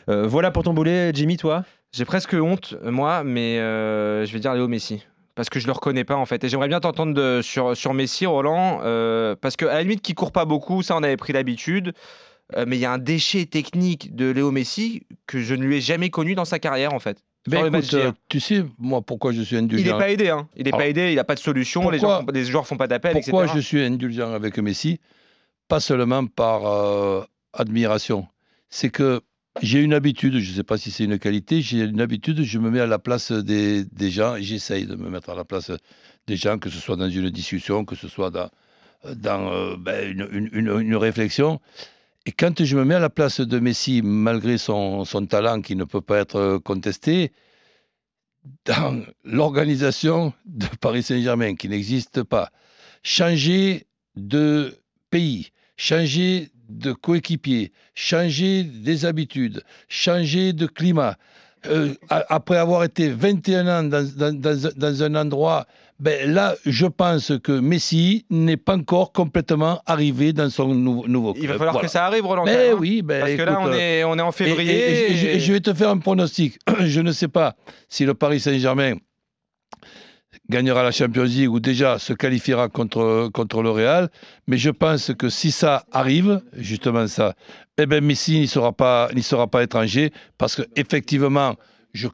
Euh, 0.09 0.27
voilà 0.27 0.51
pour 0.51 0.63
ton 0.63 0.73
boulet, 0.73 1.11
Jimmy, 1.13 1.37
toi? 1.37 1.65
J'ai 1.91 2.05
presque 2.05 2.33
honte, 2.33 2.75
moi, 2.83 3.23
mais 3.25 3.57
euh, 3.59 4.25
je 4.25 4.31
vais 4.31 4.39
dire 4.39 4.53
Léo 4.53 4.67
Messi. 4.67 5.03
Parce 5.35 5.49
que 5.49 5.59
je 5.59 5.65
le 5.65 5.73
reconnais 5.73 6.03
pas 6.03 6.15
en 6.15 6.27
fait. 6.27 6.43
Et 6.43 6.49
j'aimerais 6.49 6.67
bien 6.67 6.79
t'entendre 6.79 7.41
sur, 7.41 7.75
sur 7.75 7.93
Messi, 7.95 8.27
Roland. 8.27 8.79
euh, 8.83 9.35
parce 9.41 9.55
qu'à 9.55 9.65
la 9.65 9.81
limite, 9.81 10.01
qui 10.03 10.13
court 10.13 10.31
pas 10.31 10.45
beaucoup, 10.45 10.83
ça 10.83 10.95
on 10.95 11.01
avait 11.03 11.17
pris 11.17 11.33
l'habitude. 11.33 11.93
Euh, 12.55 12.65
mais 12.67 12.77
il 12.77 12.81
y 12.81 12.85
a 12.85 12.91
un 12.91 12.97
déchet 12.97 13.45
technique 13.45 14.15
de 14.15 14.29
Léo 14.29 14.51
Messi 14.51 15.03
que 15.27 15.41
je 15.41 15.55
ne 15.55 15.63
lui 15.63 15.77
ai 15.77 15.81
jamais 15.81 16.09
connu 16.09 16.35
dans 16.35 16.45
sa 16.45 16.59
carrière 16.59 16.93
en 16.93 16.99
fait. 16.99 17.17
Ben 17.47 17.65
écoute, 17.65 17.93
euh, 17.95 18.11
tu 18.29 18.39
sais, 18.39 18.63
moi, 18.77 19.01
pourquoi 19.01 19.33
je 19.33 19.41
suis 19.41 19.55
Il 19.57 19.59
n'est 19.59 19.63
indulgent 19.75 19.97
pas 19.97 20.09
aidé, 20.09 20.29
hein. 20.29 20.47
Il 20.55 20.63
n'est 20.63 20.71
pas 20.71 20.87
aidé, 20.87 21.11
il 21.11 21.15
n'a 21.15 21.25
pas 21.25 21.35
de 21.35 21.39
solution, 21.41 21.89
les, 21.89 21.97
pourquoi- 21.97 22.19
gens 22.19 22.25
font- 22.25 22.31
les 22.31 22.45
joueurs 22.45 22.65
font 22.67 22.77
pas 22.77 22.87
d'appel, 22.87 23.11
Pourquoi 23.13 23.43
etc. 23.43 23.57
je 23.57 23.61
suis 23.61 23.81
indulgent 23.83 24.31
avec 24.31 24.57
Messi? 24.59 24.99
Pas 25.67 25.79
seulement 25.81 26.25
par 26.25 26.65
euh, 26.65 27.21
admiration. 27.51 28.27
C'est 28.69 28.89
que 28.89 29.19
j'ai 29.61 29.79
une 29.81 29.93
habitude, 29.93 30.37
je 30.39 30.51
ne 30.51 30.55
sais 30.55 30.63
pas 30.63 30.77
si 30.77 30.89
c'est 30.89 31.03
une 31.03 31.19
qualité, 31.19 31.61
j'ai 31.61 31.81
une 31.81 31.99
habitude, 32.01 32.41
je 32.43 32.59
me 32.59 32.69
mets 32.71 32.79
à 32.79 32.87
la 32.87 32.97
place 32.99 33.31
des, 33.31 33.83
des 33.85 34.09
gens 34.09 34.35
j'essaye 34.39 34.85
de 34.85 34.95
me 34.95 35.09
mettre 35.09 35.29
à 35.29 35.35
la 35.35 35.43
place 35.43 35.69
des 36.27 36.37
gens, 36.37 36.57
que 36.57 36.69
ce 36.69 36.79
soit 36.79 36.95
dans 36.95 37.09
une 37.09 37.29
discussion, 37.29 37.83
que 37.83 37.95
ce 37.95 38.07
soit 38.07 38.29
dans, 38.31 38.49
dans 39.15 39.51
euh, 39.51 39.75
ben, 39.77 40.09
une, 40.09 40.27
une- 40.31 40.49
une- 40.53 40.79
une 40.81 40.95
réflexion. 40.95 41.59
Et 42.25 42.31
quand 42.31 42.63
je 42.63 42.77
me 42.77 42.85
mets 42.85 42.95
à 42.95 42.99
la 42.99 43.09
place 43.09 43.41
de 43.41 43.59
Messi, 43.59 44.01
malgré 44.01 44.57
son, 44.57 45.05
talent 45.29 45.61
qui 45.61 45.75
ne 45.75 45.83
peut 45.83 46.01
pas 46.01 46.19
être 46.19 46.57
contesté, 46.59 47.31
dans 48.65 49.03
l'organisation 49.23 50.33
de 50.45 50.67
Paris 50.79 51.03
Saint-Germain, 51.03 51.55
qui 51.55 51.67
n'existe 51.67 52.23
pas, 52.23 52.51
changer 53.03 53.87
de 54.15 54.77
pays, 55.09 55.51
changer 55.75 56.49
de 56.69 56.93
coéquipier, 56.93 57.73
changer 57.93 58.63
des 58.63 59.05
habitudes, 59.05 59.63
changer 59.89 60.53
de 60.53 60.65
climat, 60.65 61.17
euh, 61.65 61.93
après 62.09 62.57
avoir 62.57 62.83
été 62.83 63.09
21 63.09 63.67
ans 63.67 63.83
dans 63.83 65.03
un 65.03 65.15
endroit, 65.15 65.65
ben 65.99 66.31
là, 66.31 66.55
je 66.65 66.85
pense 66.85 67.31
que 67.43 67.51
Messi 67.51 68.25
n'est 68.29 68.57
pas 68.57 68.75
encore 68.75 69.11
complètement 69.13 69.81
arrivé 69.85 70.33
dans 70.33 70.49
son 70.49 70.73
nou- 70.73 71.07
nouveau 71.07 71.33
club. 71.33 71.43
Il 71.43 71.47
va 71.47 71.53
falloir 71.57 71.73
Voilà. 71.73 71.87
que 71.87 71.91
ça 71.91 72.05
arrive, 72.05 72.25
Roland. 72.25 72.43
Ben 72.45 72.73
hein. 72.73 72.77
oui, 72.79 73.01
ben 73.01 73.21
Parce 73.21 73.33
que 73.33 73.41
là, 73.43 73.59
on 73.61 73.71
est, 73.73 74.03
on 74.03 74.17
est 74.17 74.21
en 74.21 74.31
février. 74.31 74.73
Et, 74.73 75.11
et 75.11 75.15
je- 75.15 75.27
et- 75.27 75.35
et 75.35 75.39
je 75.39 75.53
vais 75.53 75.59
te 75.61 75.73
faire 75.73 75.89
un 75.89 75.97
pronostic. 75.99 76.57
Je 76.81 76.99
ne 77.01 77.11
sais 77.11 77.27
pas 77.29 77.55
si 77.89 78.05
le 78.05 78.13
Paris 78.13 78.39
Saint-Germain 78.39 78.95
gagnera 80.49 80.83
la 80.83 80.91
Champions 80.91 81.23
League 81.23 81.49
ou 81.51 81.59
déjà 81.59 81.99
se 81.99 82.13
qualifiera 82.13 82.67
contre, 82.69 83.29
contre 83.33 83.61
le 83.61 83.69
Real. 83.69 84.09
Mais 84.47 84.57
je 84.57 84.71
pense 84.71 85.11
que 85.17 85.29
si 85.29 85.51
ça 85.51 85.85
arrive, 85.91 86.41
justement 86.53 87.07
ça, 87.07 87.35
eh 87.77 87.85
ben 87.85 88.03
Messi 88.03 88.39
n'y 88.39 88.47
sera 88.47 88.73
pas, 88.73 89.09
sera 89.21 89.47
pas 89.47 89.63
étranger 89.63 90.11
parce 90.37 90.55
que 90.55 90.63
effectivement, 90.75 91.55
je, 91.93 92.07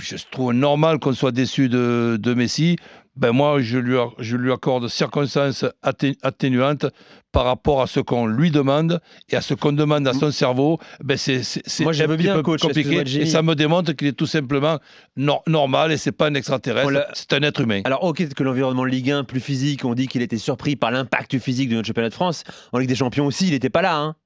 je 0.00 0.16
trouve 0.30 0.52
normal 0.52 0.98
qu'on 0.98 1.12
soit 1.12 1.32
déçu 1.32 1.68
de, 1.68 2.18
de 2.20 2.34
Messi. 2.34 2.76
Ben 3.16 3.32
moi, 3.32 3.62
je 3.62 3.78
lui, 3.78 3.96
je 4.18 4.36
lui 4.36 4.52
accorde 4.52 4.88
circonstances 4.88 5.64
atté- 5.82 6.18
atténuantes 6.22 6.84
par 7.32 7.46
rapport 7.46 7.80
à 7.80 7.86
ce 7.86 7.98
qu'on 8.00 8.26
lui 8.26 8.50
demande 8.50 9.00
et 9.30 9.36
à 9.36 9.40
ce 9.40 9.54
qu'on 9.54 9.72
demande 9.72 10.06
à 10.06 10.12
son 10.12 10.30
cerveau. 10.30 10.78
Ben 11.02 11.16
c'est, 11.16 11.42
c'est, 11.42 11.62
c'est 11.64 11.84
Moi, 11.84 11.94
je 11.94 12.04
un 12.04 12.08
veux 12.08 12.16
petit 12.18 12.24
bien, 12.24 12.34
peu 12.34 12.42
coach, 12.42 12.60
compliqué. 12.60 13.00
Et 13.18 13.24
ça 13.24 13.40
me 13.40 13.54
démontre 13.54 13.92
qu'il 13.94 14.08
est 14.08 14.12
tout 14.12 14.26
simplement 14.26 14.78
nor- 15.16 15.42
normal 15.46 15.92
et 15.92 15.96
c'est 15.96 16.12
pas 16.12 16.26
un 16.26 16.34
extraterrestre, 16.34 17.06
c'est 17.14 17.32
un 17.32 17.40
être 17.40 17.62
humain. 17.62 17.80
Alors, 17.84 18.04
ok, 18.04 18.28
que 18.34 18.42
l'environnement 18.44 18.84
Ligue 18.84 19.10
1 19.10 19.24
plus 19.24 19.40
physique, 19.40 19.86
on 19.86 19.94
dit 19.94 20.08
qu'il 20.08 20.20
était 20.20 20.36
surpris 20.36 20.76
par 20.76 20.90
l'impact 20.90 21.38
physique 21.38 21.70
de 21.70 21.76
notre 21.76 21.86
championnat 21.86 22.10
de 22.10 22.14
France. 22.14 22.44
En 22.72 22.78
Ligue 22.78 22.88
des 22.90 22.96
Champions 22.96 23.24
aussi, 23.24 23.46
il 23.46 23.52
n'était 23.52 23.70
pas 23.70 23.80
là. 23.80 23.96
hein. 23.96 24.16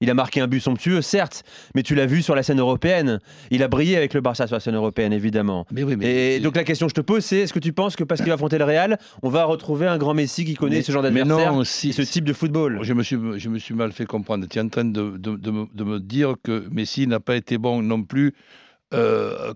Il 0.00 0.08
a 0.10 0.14
marqué 0.14 0.40
un 0.40 0.46
but 0.46 0.60
somptueux, 0.60 1.02
certes, 1.02 1.42
mais 1.74 1.82
tu 1.82 1.96
l'as 1.96 2.06
vu 2.06 2.22
sur 2.22 2.36
la 2.36 2.44
scène 2.44 2.60
européenne. 2.60 3.18
Il 3.50 3.64
a 3.64 3.68
brillé 3.68 3.96
avec 3.96 4.14
le 4.14 4.20
Barça 4.20 4.46
sur 4.46 4.54
la 4.54 4.60
scène 4.60 4.76
européenne, 4.76 5.12
évidemment. 5.12 5.66
Mais 5.72 5.82
oui, 5.82 5.96
mais 5.96 6.36
Et 6.36 6.40
donc 6.40 6.54
la 6.54 6.62
question 6.62 6.86
que 6.86 6.90
je 6.90 6.94
te 6.94 7.00
pose, 7.00 7.24
c'est 7.24 7.38
est-ce 7.38 7.52
que 7.52 7.58
tu 7.58 7.72
penses 7.72 7.96
que 7.96 8.04
parce 8.04 8.20
qu'il 8.20 8.28
va 8.28 8.34
affronter 8.34 8.58
le 8.58 8.64
Real, 8.64 8.98
on 9.24 9.28
va 9.28 9.44
retrouver 9.44 9.88
un 9.88 9.98
grand 9.98 10.14
Messi 10.14 10.44
qui 10.44 10.54
connaît 10.54 10.76
mais- 10.76 10.82
ce 10.82 10.92
genre 10.92 11.02
d'adversaire 11.02 11.52
si, 11.66 11.92
ce 11.92 12.02
type 12.02 12.24
de 12.24 12.32
football? 12.32 12.78
Je 12.82 12.92
me, 12.92 13.02
suis, 13.02 13.16
je 13.38 13.48
me 13.48 13.58
suis 13.58 13.74
mal 13.74 13.90
fait 13.90 14.06
comprendre. 14.06 14.46
Tu 14.48 14.58
es 14.58 14.62
en 14.62 14.68
train 14.68 14.84
de, 14.84 15.16
de- 15.16 15.34
de 15.36 15.50
me, 15.50 15.66
de 15.74 15.82
me 15.84 15.98
dire 15.98 16.34
que 16.44 16.68
Messi 16.70 17.08
n'a 17.08 17.18
pas 17.18 17.34
été 17.34 17.58
bon 17.58 17.82
non 17.82 18.04
plus. 18.04 18.34
Euh, 18.94 19.52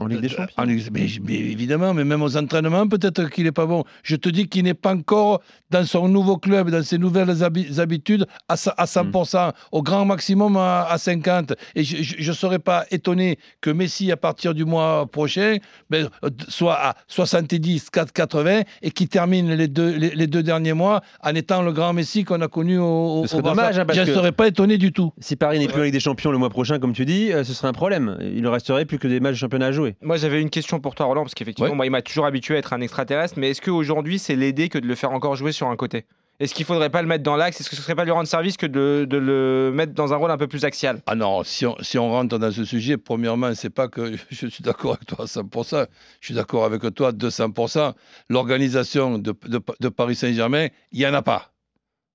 En 0.00 0.06
Ligue 0.06 0.20
des 0.20 0.28
Champions. 0.28 0.54
en 0.56 0.64
Ligue- 0.64 0.88
mais, 0.92 1.06
mais 1.24 1.34
évidemment, 1.34 1.94
mais 1.94 2.04
même 2.04 2.22
aux 2.22 2.36
entraînements, 2.36 2.86
peut-être 2.86 3.28
qu'il 3.30 3.44
n'est 3.44 3.52
pas 3.52 3.66
bon. 3.66 3.84
Je 4.02 4.16
te 4.16 4.28
dis 4.28 4.48
qu'il 4.48 4.64
n'est 4.64 4.74
pas 4.74 4.94
encore 4.94 5.40
dans 5.70 5.84
son 5.84 6.08
nouveau 6.08 6.36
club, 6.36 6.70
dans 6.70 6.82
ses 6.82 6.98
nouvelles 6.98 7.30
habi- 7.42 7.80
habitudes, 7.80 8.26
à, 8.48 8.56
sa- 8.56 8.74
à 8.76 8.84
100%, 8.86 9.52
au 9.72 9.82
grand 9.82 10.04
maximum 10.04 10.56
à, 10.56 10.82
à 10.82 10.96
50%. 10.96 11.54
Et 11.74 11.84
je 11.84 12.28
ne 12.28 12.34
serais 12.34 12.58
pas 12.58 12.84
étonné 12.90 13.38
que 13.60 13.70
Messi, 13.70 14.12
à 14.12 14.16
partir 14.16 14.54
du 14.54 14.64
mois 14.64 15.06
prochain, 15.10 15.56
ben, 15.90 16.08
soit 16.48 16.74
à 16.74 16.94
70, 17.08 17.90
4, 17.90 18.12
80, 18.12 18.62
et 18.82 18.90
qui 18.90 19.08
termine 19.08 19.52
les 19.54 19.68
deux, 19.68 19.96
les, 19.96 20.10
les 20.10 20.26
deux 20.26 20.42
derniers 20.42 20.72
mois 20.72 21.00
en 21.22 21.34
étant 21.34 21.62
le 21.62 21.72
grand 21.72 21.92
Messi 21.92 22.24
qu'on 22.24 22.40
a 22.40 22.48
connu 22.48 22.78
au, 22.78 23.20
au 23.20 23.22
Ce 23.24 23.28
serait 23.32 23.42
dommage, 23.42 23.78
hein, 23.78 23.84
parce 23.86 23.98
Je 23.98 24.04
ne 24.04 24.14
serais 24.14 24.32
pas 24.32 24.46
étonné 24.48 24.78
du 24.78 24.92
tout. 24.92 25.12
Si 25.18 25.36
Paris 25.36 25.58
n'est 25.58 25.68
plus 25.68 25.80
en 25.80 25.84
Ligue 25.84 25.92
des 25.92 26.00
Champions 26.00 26.30
le 26.30 26.38
mois 26.38 26.50
prochain, 26.50 26.78
comme 26.78 26.92
tu 26.92 27.04
dis, 27.04 27.32
euh, 27.32 27.44
ce 27.44 27.52
serait 27.52 27.68
un 27.68 27.72
problème. 27.72 28.16
Il 28.20 28.42
ne 28.42 28.48
resterait 28.58 28.84
plus 28.84 28.98
que 28.98 29.08
des 29.08 29.20
matchs 29.20 29.32
de 29.34 29.38
championnat 29.38 29.66
à 29.66 29.72
jouer. 29.72 29.96
Moi, 30.02 30.16
j'avais 30.16 30.40
une 30.42 30.50
question 30.50 30.80
pour 30.80 30.94
toi, 30.94 31.06
Roland, 31.06 31.22
parce 31.22 31.34
qu'effectivement, 31.34 31.70
Ouais. 31.70 31.76
moi, 31.76 31.86
il 31.86 31.90
m'a 31.90 32.02
toujours 32.02 32.26
habitué 32.26 32.54
à 32.56 32.58
être 32.58 32.72
un 32.72 32.80
extraterrestre. 32.80 33.34
Mais 33.38 33.50
est-ce 33.50 33.62
qu'aujourd'hui, 33.62 34.18
c'est 34.18 34.36
l'aider 34.36 34.68
que 34.68 34.78
de 34.78 34.86
le 34.86 34.94
faire 34.94 35.12
encore 35.12 35.36
jouer 35.36 35.52
sur 35.52 35.68
un 35.68 35.76
côté? 35.76 36.04
Est-ce 36.40 36.54
qu'il 36.54 36.64
faudrait 36.64 36.88
pas 36.90 37.02
le 37.02 37.08
mettre 37.08 37.24
dans 37.24 37.34
l'axe? 37.34 37.60
Est-ce 37.60 37.68
que 37.68 37.74
ce 37.74 37.82
serait 37.82 37.96
pas 37.96 38.04
lui 38.04 38.12
rendre 38.12 38.28
service 38.28 38.56
que 38.56 38.66
de, 38.66 39.04
de 39.10 39.16
le 39.16 39.72
mettre 39.74 39.92
dans 39.92 40.12
un 40.12 40.16
rôle 40.16 40.30
un 40.30 40.36
peu 40.36 40.46
plus 40.46 40.64
axial? 40.64 41.02
Ah 41.06 41.16
non, 41.16 41.42
si 41.42 41.66
on, 41.66 41.74
si 41.80 41.98
on 41.98 42.08
rentre 42.10 42.38
dans 42.38 42.52
ce 42.52 42.64
sujet, 42.64 42.96
premièrement, 42.96 43.52
c'est 43.56 43.70
pas 43.70 43.88
que 43.88 44.12
je 44.30 44.46
suis 44.46 44.62
d'accord 44.62 44.92
avec 44.92 45.06
toi 45.06 45.24
à 45.24 45.26
100%, 45.26 45.86
je 46.20 46.26
suis 46.26 46.34
d'accord 46.34 46.64
avec 46.64 46.80
toi 46.94 47.08
à 47.08 47.12
200%. 47.12 47.92
L'organisation 48.28 49.18
de, 49.18 49.34
de- 49.46 49.60
de 49.80 49.88
Paris 49.88 50.14
Saint-Germain, 50.14 50.68
il 50.92 51.00
n'y 51.00 51.06
en 51.06 51.14
a 51.14 51.22
pas. 51.22 51.50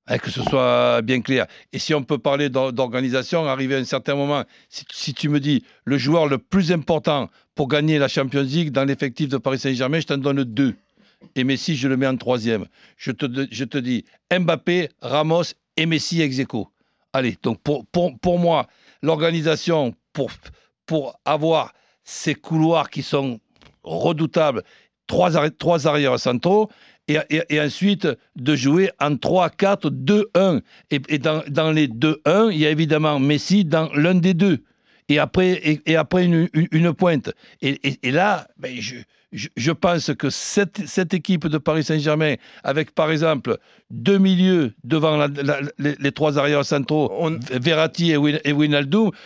Eh, 0.09 0.19
que 0.19 0.29
ce 0.29 0.43
soit 0.43 1.01
bien 1.01 1.21
clair. 1.21 1.45
Et 1.71 1.79
si 1.79 1.93
on 1.93 2.03
peut 2.03 2.17
parler 2.17 2.49
d'or- 2.49 2.73
d'organisation, 2.73 3.45
arrivé 3.45 3.75
à 3.75 3.77
un 3.77 3.85
certain 3.85 4.15
moment, 4.15 4.43
si, 4.67 5.13
tu 5.13 5.29
me 5.29 5.39
dis 5.39 5.63
le 5.85 5.97
joueur 5.97 6.27
le 6.27 6.37
plus 6.37 6.73
important 6.73 7.29
pour 7.55 7.69
gagner 7.69 7.99
la 7.99 8.09
Champions 8.09 8.41
League 8.41 8.71
dans 8.71 8.83
l'effectif 8.83 9.29
de 9.29 9.37
Paris 9.37 9.59
Saint-Germain, 9.59 10.01
je 10.01 10.07
t'en 10.07 10.17
donne 10.17 10.43
deux. 10.43 10.75
Et 11.35 11.45
Messi, 11.45 11.77
je 11.77 11.87
le 11.87 11.95
mets 11.95 12.07
en 12.07 12.17
troisième. 12.17 12.65
Je 12.97 13.11
te, 13.11 13.47
je 13.49 13.63
te 13.63 13.77
dis 13.77 14.03
Mbappé, 14.29 14.89
Ramos 15.01 15.43
et 15.77 15.85
Messi 15.85 16.21
ex 16.21 16.37
aequo. 16.39 16.67
Allez, 17.13 17.37
donc 17.41 17.61
pour, 17.61 17.85
pour, 17.85 18.19
pour 18.19 18.39
moi, 18.39 18.67
l'organisation, 19.01 19.93
pour, 20.11 20.31
pour 20.85 21.17
avoir 21.23 21.71
ces 22.03 22.35
couloirs 22.35 22.89
qui 22.89 23.03
sont 23.03 23.39
redoutables, 23.83 24.63
trois, 25.07 25.49
trois 25.51 25.87
arrières 25.87 26.19
centraux, 26.19 26.69
et, 27.07 27.17
et- 27.29 27.43
et 27.49 27.61
ensuite 27.61 28.07
de 28.35 28.55
jouer 28.55 28.89
en 28.99 29.17
3, 29.17 29.49
4, 29.49 29.89
2, 29.89 30.29
1. 30.35 30.61
Et, 30.91 31.01
et 31.09 31.17
dans, 31.19 31.43
dans 31.49 31.71
les 31.71 31.87
2, 31.87 32.21
1, 32.25 32.49
il 32.51 32.57
y 32.59 32.65
a 32.65 32.69
évidemment 32.71 33.19
Messi 33.19 33.65
dans 33.65 33.89
l'un 33.93 34.15
des 34.15 34.33
deux. 34.33 34.59
Et 35.09 35.19
après, 35.19 35.79
et, 35.85 35.95
après 35.95 36.23
une, 36.25 36.47
une- 36.53 36.67
une 36.71 36.93
pointe. 36.93 37.31
Et 37.61 37.79
là, 38.11 38.47
ben, 38.57 38.73
je, 38.79 38.95
je, 39.33 39.49
je 39.57 39.71
pense 39.71 40.11
que 40.17 40.29
cette, 40.29 40.87
cette 40.87 41.13
équipe 41.13 41.47
de 41.47 41.57
Paris 41.57 41.83
Saint-Germain, 41.83 42.35
avec 42.63 42.91
par 42.95 43.11
exemple 43.11 43.57
deux 43.89 44.17
milieux 44.19 44.73
devant 44.83 45.17
la- 45.17 45.27
la- 45.27 45.61
les, 45.79 45.95
les 45.99 46.11
trois 46.11 46.37
arrières 46.37 46.65
centraux, 46.65 47.11
On- 47.19 47.37
Verratti 47.51 48.11
et, 48.11 48.17
Win, 48.17 48.39
et 48.45 48.53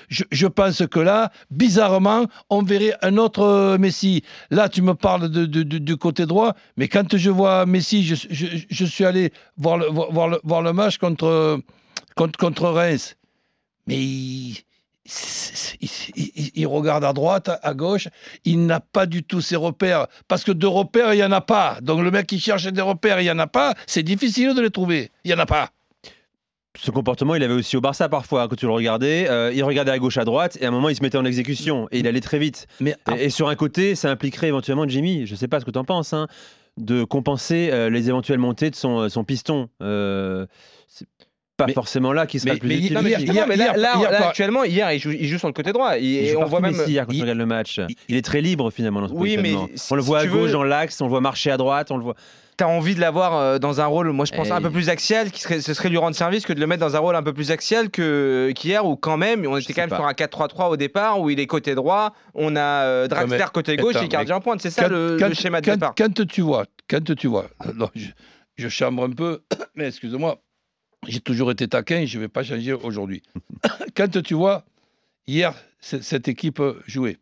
je, 0.10 0.24
je 0.32 0.48
pense 0.48 0.84
que 0.88 1.00
là, 1.00 1.32
bizarrement, 1.52 2.26
on 2.50 2.64
verrait 2.64 2.96
un 3.02 3.18
autre 3.18 3.42
euh, 3.42 3.78
Messi. 3.78 4.24
Là, 4.50 4.70
tu 4.70 4.82
me 4.82 4.94
parles 4.94 5.30
de, 5.30 5.46
de- 5.46 5.64
de- 5.64 5.78
du 5.78 5.98
côté 5.98 6.26
droit, 6.26 6.56
mais 6.78 6.88
quand 6.88 7.16
je 7.16 7.30
vois 7.30 7.66
Messi, 7.66 8.04
je, 8.04 8.16
suis 8.86 9.06
allé 9.06 9.32
voir 9.58 9.78
le, 9.78 9.88
voir, 9.88 10.28
le, 10.30 10.40
voir 10.44 10.62
le 10.62 10.74
match 10.74 10.98
contre, 10.98 11.60
contre, 12.16 12.38
contre 12.40 12.70
Reims. 12.70 13.16
Mais 13.88 13.98
il, 13.98 14.58
c'est- 15.06 15.78
il- 15.82 15.90
il- 16.58 16.68
regarde 16.68 17.04
à 17.06 17.14
droite, 17.14 17.50
à 17.62 17.74
gauche, 17.74 18.08
il 18.46 18.66
n'a 18.66 18.80
pas 18.80 19.06
du 19.06 19.24
tout 19.24 19.42
ses 19.42 19.56
repères. 19.56 20.08
Parce 20.28 20.44
que 20.44 20.52
de 20.52 20.68
repères, 20.68 21.14
il 21.14 21.18
n'y 21.18 21.24
en 21.24 21.32
a 21.32 21.42
pas. 21.42 21.78
Donc 21.82 22.02
le 22.02 22.12
mec 22.12 22.28
qui 22.28 22.40
cherche 22.40 22.66
des 22.66 22.82
repères, 22.82 23.20
il 23.22 23.24
n'y 23.24 23.32
en 23.32 23.40
a 23.40 23.48
pas. 23.48 23.74
C'est 23.86 24.04
difficile 24.04 24.54
de 24.54 24.62
les 24.62 24.70
trouver. 24.72 25.12
Il 25.24 25.30
n'y 25.30 25.34
en 25.34 25.40
a 25.40 25.46
pas. 25.46 25.70
Ce 26.80 26.92
comportement, 26.92 27.34
il 27.34 27.42
avait 27.42 27.56
aussi 27.56 27.76
au 27.76 27.82
Barça 27.82 28.08
parfois, 28.08 28.44
hein, 28.44 28.48
quand 28.48 28.56
tu 28.56 28.68
le 28.68 28.72
regardais. 28.72 29.28
Euh, 29.30 29.52
il 29.52 29.64
regardait 29.64 29.92
à 29.92 29.98
gauche, 29.98 30.18
à 30.18 30.26
droite, 30.26 30.60
et 30.62 30.66
à 30.66 30.68
un 30.68 30.72
moment, 30.72 30.90
il 30.90 30.96
se 30.96 31.02
mettait 31.02 31.18
en 31.18 31.26
exécution, 31.26 31.88
et 31.92 32.00
il 32.00 32.08
allait 32.08 32.22
très 32.22 32.38
vite. 32.38 32.68
Mais 32.80 32.96
Et, 33.18 33.26
et 33.26 33.30
sur 33.32 33.48
un 33.50 33.56
côté, 33.56 33.96
ça 33.96 34.12
impliquerait 34.12 34.50
éventuellement, 34.50 34.88
Jimmy, 34.88 35.26
je 35.26 35.34
sais 35.34 35.48
pas 35.48 35.60
ce 35.60 35.66
que 35.66 35.72
tu 35.72 35.80
en 35.80 35.84
penses, 35.86 36.14
hein, 36.14 36.28
de 36.78 37.04
compenser 37.04 37.70
euh, 37.72 37.90
les 37.90 38.10
éventuelles 38.10 38.38
montées 38.38 38.70
de 38.70 38.76
son, 38.76 39.10
son 39.10 39.24
piston. 39.24 39.70
Euh, 39.82 40.46
c'est 40.88 41.08
pas 41.58 41.66
Mais- 41.66 41.74
forcément 41.74 42.14
là 42.14 42.28
qui 42.28 42.40
sera 42.40 42.54
mais- 42.54 42.60
plus 42.60 42.70
mais 42.70 42.76
utile. 42.78 42.94
Non, 42.94 43.02
mais 43.02 43.10
Hier- 43.10 43.20
justement, 43.20 43.40
hier- 43.40 43.48
mais 43.48 43.56
là, 43.58 43.66
hier- 43.66 43.78
là- 43.78 43.94
hier, 43.98 44.12
là, 44.12 44.18
par- 44.20 44.28
actuellement, 44.30 44.64
hier, 44.64 44.92
il 44.94 45.00
joue, 45.00 45.12
il 45.12 45.28
joue 45.28 45.40
sur 45.40 45.48
le 45.48 45.54
côté 45.54 45.74
droit. 45.74 45.98
Il 45.98 46.28
joue 46.30 46.38
on 46.40 46.46
voit 46.46 46.60
même. 46.62 46.76
Hier, 46.88 47.06
quand 47.08 47.14
il- 47.14 47.20
on 47.20 47.22
regarde 47.24 47.38
le 47.40 47.46
match. 47.48 47.82
il- 48.08 48.16
est 48.16 48.22
très 48.24 48.42
libre 48.42 48.70
finalement 48.72 49.02
dans 49.02 49.08
ce 49.08 49.14
Oui, 49.14 49.38
mais 49.42 49.56
si 49.76 49.92
On 49.92 49.96
le 49.96 50.02
voit 50.04 50.22
tu 50.22 50.28
à 50.28 50.32
gauche 50.32 50.42
veux- 50.48 50.52
dans 50.52 50.64
l'axe, 50.64 51.02
on 51.02 51.06
le 51.06 51.10
voit 51.10 51.20
marcher 51.22 51.50
à 51.52 51.58
droite, 51.58 51.90
on 51.92 51.98
le 51.98 52.04
voit. 52.04 52.16
T'as 52.58 52.66
envie 52.66 52.96
de 52.96 53.00
l'avoir 53.00 53.36
euh, 53.36 53.60
dans 53.60 53.82
un 53.82 53.86
rôle, 53.86 54.12
moi 54.12 54.26
je 54.26 54.34
pense 54.34 54.48
Et- 54.48 54.52
un 54.52 54.62
peu 54.62 54.72
plus 54.72 54.90
axial, 54.90 55.30
qui 55.32 55.42
serait, 55.42 55.62
ce 55.62 55.74
serait 55.76 55.90
lui 55.90 55.98
rendre 55.98 56.16
service 56.16 56.44
que 56.46 56.54
de 56.54 56.60
le 56.60 56.66
mettre 56.68 56.82
dans 56.82 56.96
un 56.96 57.00
rôle 57.00 57.16
un 57.16 57.22
peu 57.22 57.34
plus 57.34 57.52
axial 57.52 57.90
qu'hier, 57.92 58.84
où 58.86 58.96
quand 58.96 59.18
même, 59.18 59.46
on 59.48 59.58
était 59.58 59.74
quand 59.74 59.82
même 59.82 59.90
pas. 59.90 59.98
sur 59.98 60.06
un 60.08 60.14
4-3-3 60.14 60.70
au 60.70 60.78
départ, 60.78 61.20
où 61.22 61.30
il 61.30 61.40
est 61.40 61.46
côté 61.48 61.76
droit, 61.76 62.14
on 62.34 62.56
a 62.56 62.62
euh, 62.86 63.08
Draxler 63.08 63.46
côté 63.54 63.78
gauche 63.78 63.96
et 64.02 64.06
Icardi 64.06 64.30
mais 64.30 64.36
en 64.36 64.42
pointe. 64.42 64.62
C'est 64.62 64.72
ça 64.72 64.88
le, 64.88 65.18
schéma 65.34 65.62
de 65.62 65.72
départ. 65.72 65.94
quand 65.98 66.26
tu 66.28 66.42
vois, 66.42 66.66
quand 66.90 67.16
tu 67.16 67.28
vois, 67.28 67.46
je 68.58 68.70
chambre 68.70 69.04
un 69.04 69.12
peu, 69.12 69.42
mais 69.76 69.88
excuse-moi, 69.90 70.38
j'ai 71.06 71.20
toujours 71.20 71.51
été 71.51 71.68
taquin, 71.68 72.06
je 72.06 72.18
ne 72.18 72.24
vais 72.24 72.27
pas 72.27 72.44
changer 72.44 72.74
aujourd'hui. 72.74 73.22
quand 73.96 74.22
tu 74.24 74.34
vois, 74.34 74.66
hier, 75.27 75.54
cette 75.80 76.27
équipe 76.27 76.62
jouer, 76.86 77.18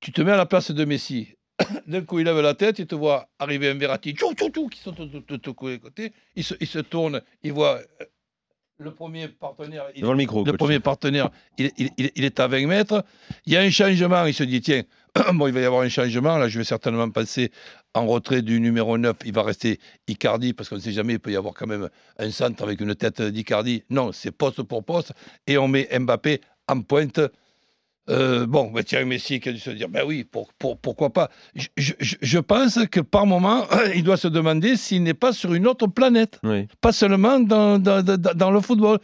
tu 0.00 0.12
te 0.12 0.22
mets 0.22 0.32
à 0.32 0.36
la 0.36 0.46
place 0.46 0.70
de 0.70 0.84
Messi. 0.84 1.34
D'un 1.86 2.02
coup, 2.02 2.18
il 2.20 2.24
lève 2.24 2.40
la 2.40 2.54
tête, 2.54 2.78
il 2.78 2.86
te 2.86 2.94
voit 2.94 3.28
arriver 3.38 3.68
un 3.68 3.74
Verratti, 3.74 4.12
tchou, 4.14 4.32
tchou, 4.34 4.48
tchou, 4.50 4.68
qui 4.68 4.80
sont 4.80 4.92
de 4.92 5.36
tous 5.36 5.66
les 5.66 5.78
côtés. 5.78 6.12
Il 6.36 6.44
se, 6.44 6.54
il 6.60 6.66
se 6.66 6.78
tourne, 6.78 7.20
il 7.42 7.52
voit 7.52 7.80
euh, 8.00 8.04
le 8.78 8.94
premier 8.94 9.28
partenaire. 9.28 9.84
il- 9.94 10.00
Devant 10.00 10.12
le 10.12 10.18
micro. 10.18 10.42
le 10.44 10.52
premier 10.54 10.80
partenaire, 10.80 11.28
il, 11.58 11.70
il- 11.76 11.90
il- 11.98 12.12
il 12.14 12.24
est 12.24 12.40
à 12.40 12.46
20 12.46 12.66
mètres. 12.66 13.04
Il 13.44 13.52
y 13.52 13.56
a 13.56 13.60
un 13.60 13.70
changement. 13.70 14.24
Il 14.24 14.32
se 14.32 14.44
dit 14.44 14.62
tiens, 14.62 14.84
bon, 15.34 15.48
il 15.48 15.52
va 15.52 15.60
y 15.60 15.64
avoir 15.66 15.82
un 15.82 15.88
changement. 15.90 16.38
Là, 16.38 16.48
je 16.48 16.56
vais 16.58 16.64
certainement 16.64 17.10
passer 17.10 17.50
en 17.94 18.06
retrait 18.06 18.42
du 18.42 18.60
numéro 18.60 18.96
9. 18.98 19.16
Il 19.24 19.32
va 19.32 19.42
rester 19.42 19.80
Icardi 20.08 20.52
parce 20.52 20.68
qu'on 20.68 20.76
ne 20.76 20.80
sait 20.80 20.92
jamais. 20.92 21.14
Il 21.14 21.18
peut 21.20 21.32
y 21.32 21.36
avoir 21.36 21.54
quand 21.54 21.66
même 21.66 21.88
un 22.18 22.30
centre 22.30 22.62
avec 22.62 22.80
une 22.80 22.94
tête 22.94 23.20
d'Icardi. 23.22 23.82
Non, 23.90 24.12
c'est 24.12 24.30
poste 24.30 24.62
pour 24.62 24.84
poste. 24.84 25.12
Et 25.46 25.58
on 25.58 25.68
met 25.68 25.88
Mbappé 25.98 26.40
en 26.68 26.80
pointe. 26.82 27.20
Euh, 28.08 28.46
bon, 28.46 28.70
bah, 28.72 28.82
tiens, 28.82 29.04
Messi 29.04 29.38
qui 29.38 29.50
a 29.50 29.52
dû 29.52 29.58
se 29.60 29.70
dire, 29.70 29.88
ben 29.88 30.02
oui, 30.04 30.24
pour, 30.24 30.52
pour- 30.54 30.78
pourquoi 30.78 31.10
pas? 31.12 31.30
Je, 31.54 31.68
je- 31.76 31.92
je- 32.00 32.16
je 32.20 32.38
pense 32.38 32.78
que 32.90 32.98
par 33.00 33.24
moment, 33.26 33.66
il 33.94 34.02
doit 34.02 34.16
se 34.16 34.26
demander 34.26 34.76
s'il 34.76 35.02
n'est 35.04 35.14
pas 35.14 35.32
sur 35.32 35.54
une 35.54 35.66
autre 35.68 35.86
planète 35.86 36.40
Oui. 36.42 36.66
pas 36.80 36.92
seulement 36.92 37.38
dans, 37.38 37.78
dans, 37.78 38.02
dans- 38.02 38.34
dans 38.34 38.50
le 38.50 38.60
football. 38.60 38.98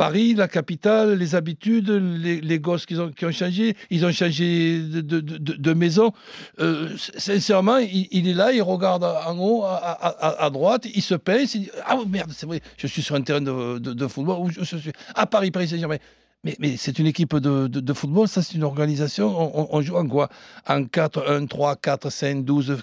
Paris, 0.00 0.32
la 0.32 0.48
capitale, 0.48 1.12
les 1.12 1.34
habitudes, 1.34 1.90
les, 1.90 2.58
gosses 2.58 2.86
qui 2.86 2.96
ont, 2.96 3.12
changé, 3.32 3.76
ils 3.90 4.06
ont 4.06 4.12
changé 4.12 4.80
de, 4.80 5.72
maison. 5.74 6.12
Euh, 6.58 6.88
sincèrement, 6.96 7.76
il, 7.76 8.26
est 8.26 8.32
là, 8.32 8.50
il 8.50 8.62
regarde 8.62 9.04
en 9.04 9.38
haut, 9.38 9.62
à, 9.62 10.48
droite, 10.50 10.86
il 10.94 11.02
se 11.02 11.14
pince, 11.14 11.54
il 11.54 11.64
dit 11.64 11.70
Ah 11.84 11.98
merde, 12.08 12.30
c'est 12.34 12.46
vrai, 12.46 12.62
je 12.78 12.86
suis 12.86 13.02
sur 13.02 13.14
un 13.14 13.20
terrain 13.20 13.42
de, 13.42 14.06
football 14.06 14.38
où 14.38 14.48
je 14.48 14.64
suis. 14.64 14.92
À 15.14 15.26
Paris, 15.26 15.50
Paris 15.50 15.68
Saint-Germain. 15.68 15.98
Mais, 16.42 16.76
c'est 16.78 16.98
une 16.98 17.06
équipe 17.06 17.36
de, 17.36 17.66
de- 17.66 17.92
football, 17.92 18.26
ça 18.26 18.40
c'est 18.40 18.54
une 18.54 18.62
organisation. 18.62 19.74
On, 19.74 19.82
joue 19.82 19.96
en 19.96 20.06
quoi? 20.06 20.30
En 20.66 20.84
4, 20.84 21.28
1, 21.28 21.44
3, 21.46 21.76
4, 21.76 22.08
5, 22.08 22.44
12. 22.46 22.78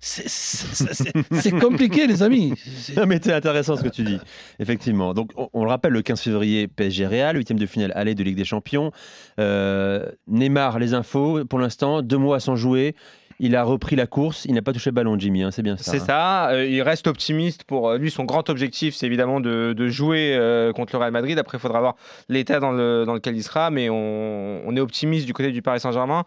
C'est- 0.00 1.50
compliqué, 1.58 2.06
les 2.06 2.22
amis. 2.22 2.52
Non, 2.94 3.06
mais 3.06 3.20
c'est 3.22 3.32
intéressant 3.32 3.76
ce 3.76 3.82
que 3.82 3.88
tu 3.88 4.02
dis, 4.02 4.18
effectivement. 4.58 5.14
Donc, 5.14 5.30
on, 5.36 5.48
on 5.54 5.64
le 5.64 5.70
rappelle, 5.70 5.92
le 5.92 6.02
15 6.02 6.20
février, 6.20 6.68
PSG 6.68 7.06
Real, 7.06 7.36
huitième 7.36 7.58
de 7.58 7.66
finale 7.66 7.92
aller 7.94 8.14
de 8.14 8.22
Ligue 8.22 8.36
des 8.36 8.44
Champions. 8.44 8.92
Euh, 9.40 10.04
Neymar, 10.26 10.78
les 10.78 10.92
infos, 10.92 11.44
pour 11.46 11.58
l'instant, 11.58 12.02
deux 12.02 12.18
mois 12.18 12.38
sans 12.38 12.56
jouer. 12.56 12.94
Il 13.40 13.54
a 13.54 13.62
repris 13.62 13.94
la 13.94 14.08
course, 14.08 14.44
il 14.46 14.54
n'a 14.54 14.62
pas 14.62 14.72
touché 14.72 14.90
le 14.90 14.94
ballon, 14.94 15.16
Jimmy, 15.16 15.44
hein, 15.44 15.52
c'est 15.52 15.62
bien 15.62 15.76
ça. 15.76 15.92
C'est 15.92 16.00
hein. 16.02 16.06
ça, 16.06 16.50
euh, 16.50 16.66
il 16.66 16.82
reste 16.82 17.06
optimiste 17.06 17.62
pour 17.62 17.88
euh, 17.88 17.98
lui. 17.98 18.10
Son 18.10 18.24
grand 18.24 18.50
objectif, 18.50 18.96
c'est 18.96 19.06
évidemment 19.06 19.38
de, 19.38 19.74
de 19.76 19.88
jouer 19.88 20.34
euh, 20.36 20.72
contre 20.72 20.92
le 20.94 20.98
Real 20.98 21.12
Madrid. 21.12 21.38
Après, 21.38 21.56
il 21.56 21.60
faudra 21.60 21.78
voir 21.78 21.94
l'état 22.28 22.58
dans, 22.58 22.72
le, 22.72 23.04
dans 23.06 23.14
lequel 23.14 23.36
il 23.36 23.44
sera, 23.44 23.70
mais 23.70 23.90
on, 23.90 24.62
on 24.66 24.76
est 24.76 24.80
optimiste 24.80 25.26
du 25.26 25.34
côté 25.34 25.52
du 25.52 25.62
Paris 25.62 25.78
Saint-Germain 25.78 26.24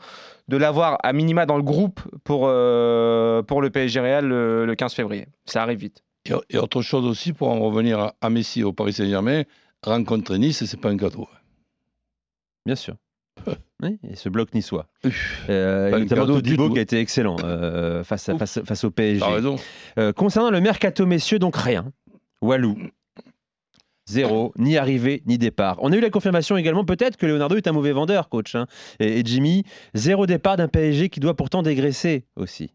de 0.48 0.58
l'avoir 0.58 0.98
à 1.04 1.12
minima 1.12 1.46
dans 1.46 1.58
le 1.58 1.64
groupe 1.64 2.00
pour, 2.24 2.44
euh, 2.46 3.42
pour 3.44 3.62
le 3.62 3.70
PSG 3.70 4.00
Real 4.00 4.26
le, 4.26 4.66
le 4.66 4.76
15 4.76 4.94
février. 4.94 5.28
Ça 5.46 5.64
arrive 5.64 5.80
vite. 5.80 6.04
Et, 6.26 6.32
et 6.50 6.58
autre 6.60 6.82
chose 6.82 7.06
aussi, 7.06 7.34
pour 7.34 7.50
en 7.50 7.60
revenir 7.60 8.00
à, 8.00 8.16
à 8.22 8.30
Messi 8.30 8.64
au 8.64 8.72
Paris 8.72 8.94
Saint-Germain, 8.94 9.44
rencontrer 9.84 10.40
Nice, 10.40 10.64
c'est 10.64 10.80
pas 10.80 10.90
un 10.90 10.98
cadeau. 10.98 11.28
Bien 12.66 12.76
sûr. 12.76 12.96
Oui, 13.84 13.98
et 14.10 14.16
ce 14.16 14.30
bloc 14.30 14.54
niçois. 14.54 14.88
Euh, 15.50 15.88
et 15.98 16.02
notamment 16.02 16.26
Todibo 16.28 16.68
tout. 16.68 16.74
qui 16.74 16.80
a 16.80 16.84
été 16.84 17.00
excellent 17.00 17.38
euh, 17.44 18.04
face, 18.04 18.30
à- 18.30 18.34
Ouf. 18.34 18.40
face, 18.40 18.60
face 18.64 18.84
au 18.84 18.92
PSG. 18.92 19.24
Raison. 19.26 19.56
Euh, 19.98 20.14
concernant 20.14 20.52
le 20.52 20.62
mercato, 20.62 21.06
messieurs, 21.06 21.40
donc 21.40 21.56
rien. 21.56 21.92
Walou. 22.42 22.78
Zéro, 24.08 24.52
ni 24.58 24.78
arrivée, 24.78 25.22
ni 25.26 25.38
départ. 25.38 25.78
On 25.82 25.92
a 25.92 25.96
eu 25.96 26.02
la 26.02 26.10
confirmation 26.10 26.58
également, 26.58 26.84
peut-être 26.84 27.18
que 27.18 27.26
Leonardo 27.26 27.56
est 27.56 27.68
un 27.68 27.72
mauvais 27.72 27.92
vendeur, 27.94 28.30
coach. 28.30 28.56
hein. 28.56 28.66
Et, 29.00 29.20
et 29.20 29.24
Jimmy, 29.26 29.64
zéro 29.94 30.26
départ 30.26 30.58
d'un 30.58 30.68
PSG 30.68 31.10
qui 31.10 31.20
doit 31.20 31.36
pourtant 31.36 31.62
dégraisser 31.62 32.26
aussi. 32.36 32.72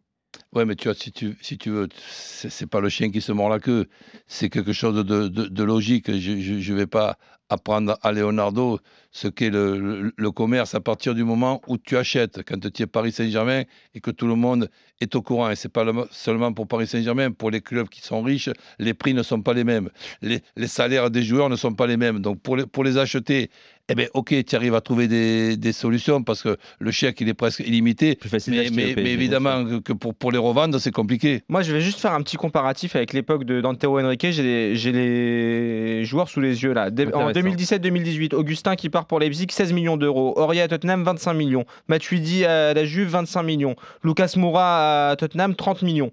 Ouais, 0.54 0.64
mais 0.64 0.76
tu 0.76 0.88
vois, 0.88 0.94
si 0.94 1.12
tu, 1.12 1.36
si 1.42 1.58
tu 1.58 1.70
veux, 1.70 1.88
c'est 2.08 2.50
c'est 2.50 2.66
pas 2.66 2.80
le 2.80 2.88
chien 2.88 3.10
qui 3.10 3.20
se 3.20 3.32
mord 3.32 3.48
la 3.48 3.58
queue, 3.58 3.86
c'est 4.26 4.48
quelque 4.50 4.72
chose 4.72 4.94
de, 4.94 5.28
de- 5.28 5.46
de 5.48 5.62
logique. 5.64 6.10
Je 6.18 6.72
ne 6.72 6.76
vais 6.76 6.86
pas 6.86 7.18
apprendre 7.48 7.98
à 8.02 8.12
Leonardo 8.12 8.78
ce 9.12 9.28
qu'est 9.28 9.50
le, 9.50 9.78
le- 9.78 10.12
le 10.16 10.30
commerce 10.30 10.74
à 10.74 10.80
partir 10.80 11.14
du 11.14 11.24
moment 11.24 11.62
où 11.68 11.78
tu 11.78 11.96
achètes. 11.96 12.40
Quand 12.46 12.58
tu 12.70 12.82
es 12.82 12.86
Paris 12.86 13.12
Saint-Germain 13.12 13.62
et 13.94 14.00
que 14.00 14.10
tout 14.10 14.26
le 14.26 14.34
monde 14.34 14.68
est 15.00 15.14
au 15.14 15.22
courant. 15.22 15.50
Et 15.50 15.56
c'est 15.56 15.70
pas 15.70 15.84
le- 15.84 15.92
seulement 16.10 16.52
pour 16.52 16.66
Paris 16.66 16.86
Saint-Germain, 16.86 17.30
pour 17.30 17.50
les 17.50 17.60
clubs 17.60 17.88
qui 17.88 18.00
sont 18.02 18.20
riches, 18.22 18.50
les 18.78 18.94
prix 18.94 19.14
ne 19.14 19.22
sont 19.22 19.40
pas 19.42 19.54
les 19.54 19.64
mêmes. 19.64 19.88
Les, 20.22 20.40
les 20.56 20.66
salaires 20.66 21.10
des 21.10 21.22
joueurs 21.22 21.48
ne 21.48 21.56
sont 21.56 21.72
pas 21.74 21.86
les 21.86 21.96
mêmes. 21.96 22.18
Donc 22.20 22.40
pour 22.40 22.56
les, 22.56 22.66
pour 22.66 22.84
les 22.84 22.98
acheter, 22.98 23.50
eh 23.88 23.94
ben, 23.94 24.08
ok, 24.14 24.34
tu 24.44 24.56
arrives 24.56 24.74
à 24.74 24.80
trouver 24.80 25.06
des, 25.06 25.56
des 25.56 25.72
solutions 25.72 26.22
parce 26.22 26.42
que 26.42 26.56
le 26.80 26.90
chèque, 26.90 27.20
il 27.20 27.28
est 27.28 27.34
presque 27.34 27.60
illimité. 27.60 28.16
Plus 28.16 28.28
facile 28.28 28.54
Mais, 28.74 28.92
mais- 28.96 29.12
évidemment 29.12 29.64
que- 29.80 29.92
pour, 29.92 30.14
pour 30.14 30.32
les 30.32 30.38
revendre, 30.38 30.78
c'est 30.80 30.90
compliqué. 30.90 31.42
Moi, 31.48 31.62
je 31.62 31.72
vais 31.72 31.80
juste 31.80 32.00
faire 32.00 32.12
un 32.12 32.22
petit 32.22 32.36
comparatif 32.36 32.96
avec 32.96 33.12
l'époque 33.12 33.44
de 33.44 33.60
Dantero 33.60 34.00
Henrique. 34.00 34.26
J'ai 34.30 34.42
les, 34.42 34.76
j'ai 34.76 34.92
les 34.92 36.04
joueurs 36.04 36.28
sous 36.28 36.40
les 36.40 36.62
yeux 36.64 36.72
là. 36.72 36.90
Dé- 36.90 37.06
En. 37.14 37.32
2017-2018, 37.36 38.34
Augustin 38.34 38.76
qui 38.76 38.88
part 38.88 39.06
pour 39.06 39.20
Leipzig, 39.20 39.48
16 39.50 39.72
millions 39.74 39.96
d'euros. 39.98 40.32
Aurier 40.38 40.62
à 40.62 40.68
Tottenham, 40.68 41.04
25 41.04 41.34
millions. 41.34 41.66
Matuidi 41.88 42.46
à 42.46 42.72
la 42.72 42.84
Juve, 42.84 43.08
25 43.08 43.42
millions. 43.42 43.76
Lucas 44.02 44.32
Moura 44.36 45.10
à 45.10 45.16
Tottenham, 45.16 45.54
30 45.54 45.82
millions. 45.82 46.12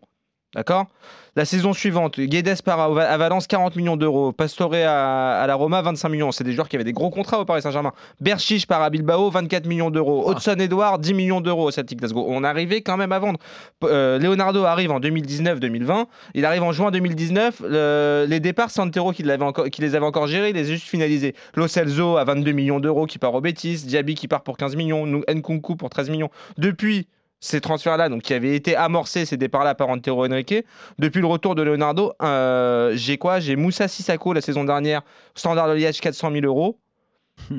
D'accord? 0.56 0.86
La 1.36 1.46
saison 1.46 1.74
suivante, 1.74 2.20
Guedes 2.20 2.62
part 2.62 2.80
à, 2.80 3.18
Valence 3.18 3.48
40 3.48 3.76
millions 3.76 3.98
d'euros, 3.98 4.32
Pastore 4.32 4.76
à, 4.76 5.42
à 5.42 5.48
la 5.48 5.56
Roma 5.56 5.82
25 5.82 6.10
millions. 6.10 6.32
C'est 6.32 6.44
des 6.44 6.54
joueurs 6.54 6.70
qui 6.70 6.76
avaient 6.76 6.84
des 6.84 6.94
gros 6.94 7.10
contrats 7.10 7.40
au 7.40 7.46
Paris 7.46 7.64
Saint-Germain. 7.64 7.92
Berchiche 8.22 8.68
part 8.68 8.84
à 8.84 8.92
Bilbao 8.92 9.32
24 9.32 9.66
millions 9.66 9.90
d'euros. 9.90 10.32
Hudson 10.32 10.56
Edouard 10.60 11.00
10 11.00 11.16
millions 11.16 11.42
d'euros 11.42 11.70
au 11.70 11.72
Celtic 11.72 11.98
Glasgow. 11.98 12.24
On 12.28 12.44
arrivait 12.44 12.82
quand 12.82 12.98
même 12.98 13.12
à 13.12 13.18
vendre. 13.18 13.40
Euh, 13.84 14.20
Leonardo 14.20 14.64
arrive 14.66 14.92
en 14.92 15.00
2019-2020. 15.00 16.06
Il 16.36 16.46
arrive 16.46 16.62
en 16.62 16.72
juin 16.72 16.92
2019. 16.92 17.64
Le- 17.68 18.26
les 18.30 18.40
départs, 18.40 18.70
Santero 18.70 19.12
qui, 19.12 19.24
les 19.24 19.32
avait 19.32 20.06
encore 20.06 20.28
gérés, 20.28 20.50
il 20.50 20.56
les 20.56 20.70
a 20.70 20.72
juste 20.72 20.88
finalisés. 20.88 21.34
Lo 21.56 21.68
Celso 21.68 22.18
à 22.18 22.26
22 22.26 22.52
millions 22.52 22.80
d'euros 22.80 23.08
qui 23.08 23.18
part 23.18 23.34
au 23.34 23.42
Betis. 23.42 23.84
Diaby 23.88 24.14
qui 24.14 24.28
part 24.28 24.44
pour 24.44 24.56
15 24.56 24.76
millions. 24.76 25.08
Nkunku 25.28 25.78
pour 25.78 25.90
13 25.90 26.12
millions. 26.12 26.30
Depuis 26.60 27.08
ces 27.44 27.60
transferts-là, 27.60 28.08
donc 28.08 28.22
qui 28.22 28.34
avaient 28.34 28.56
été 28.56 28.74
amorcés, 28.76 29.26
ces 29.26 29.36
départs-là 29.36 29.76
par 29.76 29.90
Antero 29.90 30.26
Henrique, 30.26 30.56
depuis 30.98 31.20
le 31.20 31.28
retour 31.28 31.56
de 31.56 31.62
Leonardo, 31.62 32.14
euh, 32.22 32.94
j'ai 32.96 33.18
quoi? 33.18 33.42
J'ai 33.42 33.58
Moussa 33.58 33.90
Sissako 33.90 34.32
la 34.32 34.40
saison 34.40 34.64
dernière, 34.64 35.02
Standard 35.36 35.68
de 35.68 35.74
Liège 35.74 36.00
400 36.00 36.32
000 36.32 36.46
euros, 36.46 36.80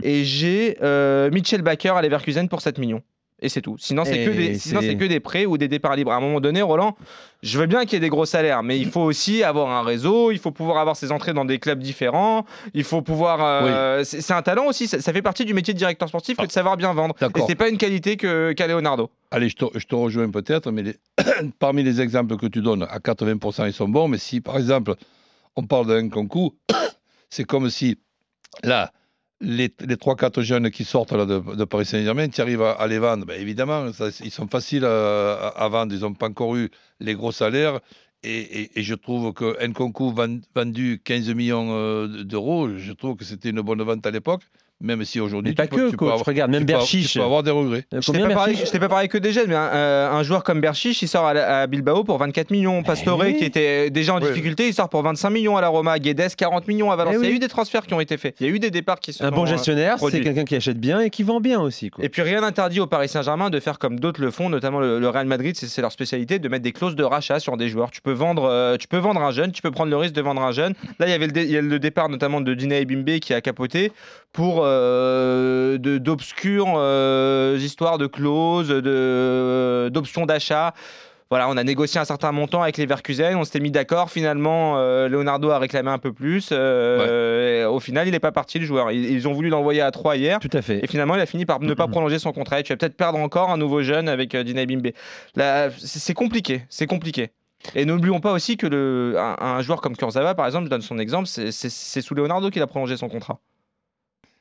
et 0.03 0.25
j'ai 0.25 0.79
euh, 0.83 1.31
Mitchell 1.31 1.61
Baker 1.61 1.91
à 1.91 2.03
Leverkusen 2.03 2.49
pour 2.49 2.63
7 2.63 2.79
millions. 2.79 3.03
Et 3.41 3.49
c'est 3.49 3.61
tout. 3.61 3.77
Sinon, 3.79 4.05
c'est 4.05 4.25
que, 4.25 4.31
des, 4.31 4.59
sinon, 4.59 4.81
que 4.97 5.05
des 5.05 5.21
prêts 5.21 5.45
ou 5.45 5.59
des 5.59 5.69
départs 5.69 5.97
libres. 5.97 6.13
À 6.13 6.17
un 6.17 6.21
moment 6.21 6.41
donné, 6.41 6.63
Roland, 6.63 6.97
je 7.43 7.59
veux 7.59 7.67
bien 7.67 7.85
qu'il 7.85 7.95
y 7.95 7.97
ait 7.97 8.01
des 8.01 8.09
gros 8.09 8.25
salaires, 8.25 8.63
mais 8.63 8.79
il 8.79 8.89
faut 8.89 9.01
aussi 9.03 9.43
avoir 9.43 9.69
un 9.71 9.83
réseau, 9.83 10.31
il 10.31 10.39
faut 10.39 10.53
pouvoir 10.53 10.79
avoir 10.79 10.97
ses 10.97 11.11
entrées 11.13 11.35
dans 11.35 11.45
des 11.45 11.59
clubs 11.59 11.81
différents, 11.81 12.47
il 12.73 12.85
faut 12.85 13.03
pouvoir. 13.03 13.41
euh, 13.43 14.05
c'est, 14.05 14.21
c'est 14.21 14.33
un 14.33 14.41
talent 14.41 14.67
aussi, 14.67 14.87
ça, 14.87 15.01
ça 15.01 15.13
fait 15.13 15.21
partie 15.21 15.45
du 15.45 15.53
métier 15.53 15.75
de 15.75 15.79
directeur 15.79 16.09
sportif 16.09 16.37
que 16.37 16.47
de 16.47 16.53
savoir 16.53 16.77
bien 16.77 16.95
vendre. 16.95 17.15
Et 17.21 17.41
c'est 17.49 17.55
pas 17.57 17.69
une 17.69 17.77
qualité 17.77 18.17
qu'a 18.17 18.67
Leonardo. 18.67 19.11
Allez, 19.31 19.49
je 19.51 19.57
te, 19.57 19.65
je 19.79 19.85
te 19.85 19.95
rejoins 19.95 20.31
peut-être, 20.31 20.71
mais 20.71 20.83
les- 20.83 20.97
parmi 21.59 21.83
les 21.83 22.01
exemples 22.01 22.37
que 22.37 22.47
tu 22.47 22.63
donnes, 22.63 22.85
à 22.85 22.99
80%, 22.99 23.67
ils 23.67 23.73
sont 23.73 23.89
bons. 23.89 24.09
Mais 24.09 24.19
si, 24.19 24.41
par 24.41 24.57
exemple, 24.57 24.95
on 25.57 25.65
parle 25.65 25.89
d'un 25.89 26.09
concours, 26.09 26.55
c'est 27.31 27.45
comme 27.45 27.69
si, 27.69 27.99
là, 28.63 28.93
les, 29.45 29.73
les 29.81 29.97
3-4 29.97 30.41
jeunes 30.41 30.71
qui 30.71 30.85
sortent 30.85 31.13
là, 31.13 31.27
de, 31.27 31.65
Paris 31.65 31.87
Saint-Germain, 31.87 32.29
tu 32.29 32.41
arrives 32.41 32.63
à, 32.63 32.87
les 32.87 32.99
vendre. 32.99 33.27
Ben, 33.27 33.41
évidemment, 33.41 33.87
ils 34.25 34.31
sont 34.31 34.49
faciles 34.49 34.85
à, 34.85 35.49
à- 35.49 35.69
vendre. 35.69 35.95
Ils 35.95 36.01
n'ont 36.01 36.15
pas 36.15 36.29
encore 36.29 36.57
eu 36.57 36.71
les 37.01 37.15
gros 37.15 37.33
salaires. 37.33 37.81
Et, 38.23 38.71
je 38.77 38.95
trouve 38.95 39.35
qu'un 39.35 39.73
concours 39.73 40.15
vendu 40.55 41.01
15 41.05 41.29
millions 41.35 41.69
euh, 41.73 42.25
d'euros, 42.25 42.71
je 42.79 42.93
trouve 42.93 43.17
que 43.17 43.25
c'était 43.25 43.51
une 43.51 43.61
bonne 43.61 43.83
vente 43.83 44.07
à 44.07 44.11
l'époque, 44.11 44.43
même 44.85 45.05
si 45.05 45.19
aujourd'hui, 45.21 45.51
Mais 45.53 45.55
pas 45.55 45.67
tu 45.67 45.71
peux- 45.71 45.77
que, 45.77 45.85
tu 45.87 45.91
peux 45.93 45.97
coach. 46.07 46.13
avoir- 46.13 46.27
Regarde, 46.27 46.51
même 46.51 46.65
Berchiche. 46.65 47.13
Tu 47.13 47.19
peux 47.19 47.25
avoir 47.25 47.43
des 47.43 47.51
regrets. 47.51 47.85
Euh, 47.93 48.01
Je 48.01 48.13
t'ai 48.13 48.19
Combien 48.21 48.37
pas, 48.37 48.47
t'ai 48.47 48.79
pas 48.79 48.89
parlé 48.89 49.09
que 49.09 49.19
des 49.19 49.33
jeunes, 49.33 49.49
mais 49.49 49.55
un, 49.55 49.71
euh, 49.73 50.11
un 50.13 50.23
joueur 50.23 50.45
comme 50.45 50.61
Berchiche, 50.61 51.03
il 51.03 51.09
sort 51.09 51.27
à, 51.27 51.31
à 51.31 51.67
Bilbao 51.67 52.05
pour 52.05 52.19
24 52.19 52.51
millions. 52.51 52.83
Pastore, 52.83 53.19
oui. 53.19 53.37
qui 53.37 53.45
était 53.45 53.91
déjà 53.91 54.15
en 54.15 54.21
Oui. 54.21 54.29
difficulté, 54.29 54.69
il 54.69 54.75
sort 54.75 54.89
pour 54.89 55.03
25 55.03 55.31
millions 55.31 55.57
à 55.57 55.61
la 55.61 55.69
Roma. 55.69 55.99
Guedes, 55.99 56.35
40 56.37 56.69
millions 56.69 56.91
à 56.93 56.97
Valence. 56.97 57.15
Eh 57.17 57.19
Il 57.19 57.25
y 57.25 57.27
a 57.27 57.31
oui. 57.31 57.37
eu 57.37 57.39
des 57.39 57.49
transferts 57.49 57.87
qui 57.87 57.95
ont 57.95 58.01
été 58.01 58.17
faits. 58.17 58.37
Il 58.41 58.47
y 58.47 58.51
a 58.51 58.53
eu 58.53 58.59
des 58.59 58.71
départs 58.71 59.01
qui 59.01 59.13
se 59.13 59.23
Un 59.25 59.31
sont, 59.31 59.35
bon 59.35 59.43
euh, 59.45 59.47
gestionnaire, 59.47 59.97
c'est 59.99 60.21
quelqu'un 60.21 60.45
qui 60.45 60.57
achète 60.57 60.79
bien 60.79 61.01
et 61.01 61.11
qui 61.11 61.23
vend 61.23 61.41
bien 61.41 61.61
aussi. 61.61 61.91
Quoi. 61.91 62.05
Et 62.05 62.09
puis 62.09 62.23
rien 62.23 62.41
n'interdit 62.43 62.81
au 62.81 62.87
Paris 62.87 63.09
Saint-Germain 63.09 63.51
de 63.51 63.61
faire 63.61 63.79
comme 63.79 63.99
d'autres 63.99 64.21
le 64.21 64.31
font, 64.31 64.49
notamment 64.49 64.81
le, 64.81 64.99
le 64.99 65.09
Real 65.09 65.27
Madrid, 65.27 65.57
c'est 65.57 65.81
leur 65.83 65.93
spécialité 65.93 66.39
de 66.39 66.49
mettre 66.49 66.63
des 66.65 66.73
clauses 66.73 66.97
de 66.97 67.05
rachat 67.05 67.41
sur 67.41 67.57
des 67.57 67.69
joueurs. 67.69 67.91
Tu 67.91 68.01
peux 68.03 68.13
vendre, 68.13 68.45
euh, 68.45 68.77
tu 68.77 68.89
peux 68.89 68.99
vendre 68.99 69.21
un 69.23 69.31
jeune, 69.31 69.53
tu 69.53 69.63
peux 69.63 69.71
prendre 69.71 69.91
le 69.91 69.97
risque 69.97 70.15
de 70.15 70.21
vendre 70.23 70.43
un 70.43 70.53
jeune. 70.53 70.75
Là, 70.99 71.07
il 71.07 71.11
y 71.11 71.15
avait 71.15 71.27
le, 71.27 71.33
dé- 71.33 71.45
il 71.45 71.51
y 71.51 71.57
a 71.57 71.61
le 71.63 71.79
départ 71.79 72.09
notamment 72.09 72.41
de 72.41 72.55
Dina 72.55 72.77
Ebimbe 72.79 73.19
qui 73.21 73.33
a 73.35 73.41
capoté 73.41 73.93
pour 74.33 74.65
euh, 74.65 74.74
de- 75.79 75.99
d'obscures 75.99 76.75
euh, 76.77 77.57
histoires 77.61 77.99
de 77.99 78.07
clauses, 78.07 78.69
de 78.69 79.89
d'options 79.93 80.27
d'achat. 80.27 80.75
Voilà, 81.31 81.49
on 81.49 81.57
a 81.57 81.65
négocié 81.65 81.99
un 82.01 82.05
certain 82.05 82.31
montant 82.33 82.63
avec 82.63 82.77
les 82.77 82.87
Verkusen, 82.87 83.35
on 83.37 83.45
s'était 83.45 83.59
mis 83.59 83.71
d'accord. 83.71 84.11
Finalement, 84.11 84.75
euh, 84.77 85.09
Leonardo 85.09 85.51
a 85.51 85.59
réclamé 85.59 85.91
un 85.91 85.99
peu 85.99 86.13
plus. 86.13 86.51
euh, 86.53 87.67
au 87.67 87.81
final, 87.81 88.07
il 88.07 88.11
n'est 88.13 88.21
pas 88.21 88.31
parti 88.31 88.59
le 88.59 88.67
joueur. 88.67 88.93
Ils, 88.93 89.11
ils 89.11 89.27
ont 89.27 89.33
voulu 89.33 89.49
l'envoyer 89.49 89.81
à 89.81 89.91
3 89.91 90.17
hier. 90.17 90.39
Tout 90.39 90.51
à 90.53 90.63
fait. 90.63 90.81
Et 90.85 90.87
finalement, 90.87 91.15
il 91.17 91.21
a 91.21 91.27
fini 91.27 91.45
par 91.47 91.61
ne 91.61 91.75
pas 91.75 91.89
prolonger 91.89 92.19
son 92.19 92.33
contrat. 92.33 92.61
Et 92.61 92.63
tu 92.63 92.73
vas 92.73 92.77
peut-être 92.77 92.97
perdre 92.97 93.19
encore 93.19 93.51
un 93.51 93.57
nouveau 93.57 93.83
jeune 93.83 94.09
avec 94.09 94.35
euh, 94.35 94.45
Dina 94.45 94.65
Bimbe. 94.67 94.91
Là, 95.35 95.71
c'est 95.79 96.15
compliqué. 96.15 96.63
C'est 96.69 96.87
compliqué. 96.87 97.31
Et 97.75 97.87
n'oublions 97.87 98.21
pas 98.21 98.33
aussi 98.33 98.57
que 98.59 98.67
le, 98.67 99.15
un, 99.19 99.37
un 99.41 99.63
joueur 99.63 99.81
comme 99.81 99.97
Kurzawa, 99.97 100.35
par 100.35 100.45
exemple, 100.47 100.67
je 100.67 100.71
donne 100.71 100.83
son 100.83 100.99
exemple, 100.99 101.27
c'est 101.27 102.01
sous 102.03 102.15
Leonardo 102.15 102.51
qu'il 102.51 102.61
a 102.63 102.67
prolongé 102.67 102.97
son 102.99 103.09
contrat. 103.09 103.41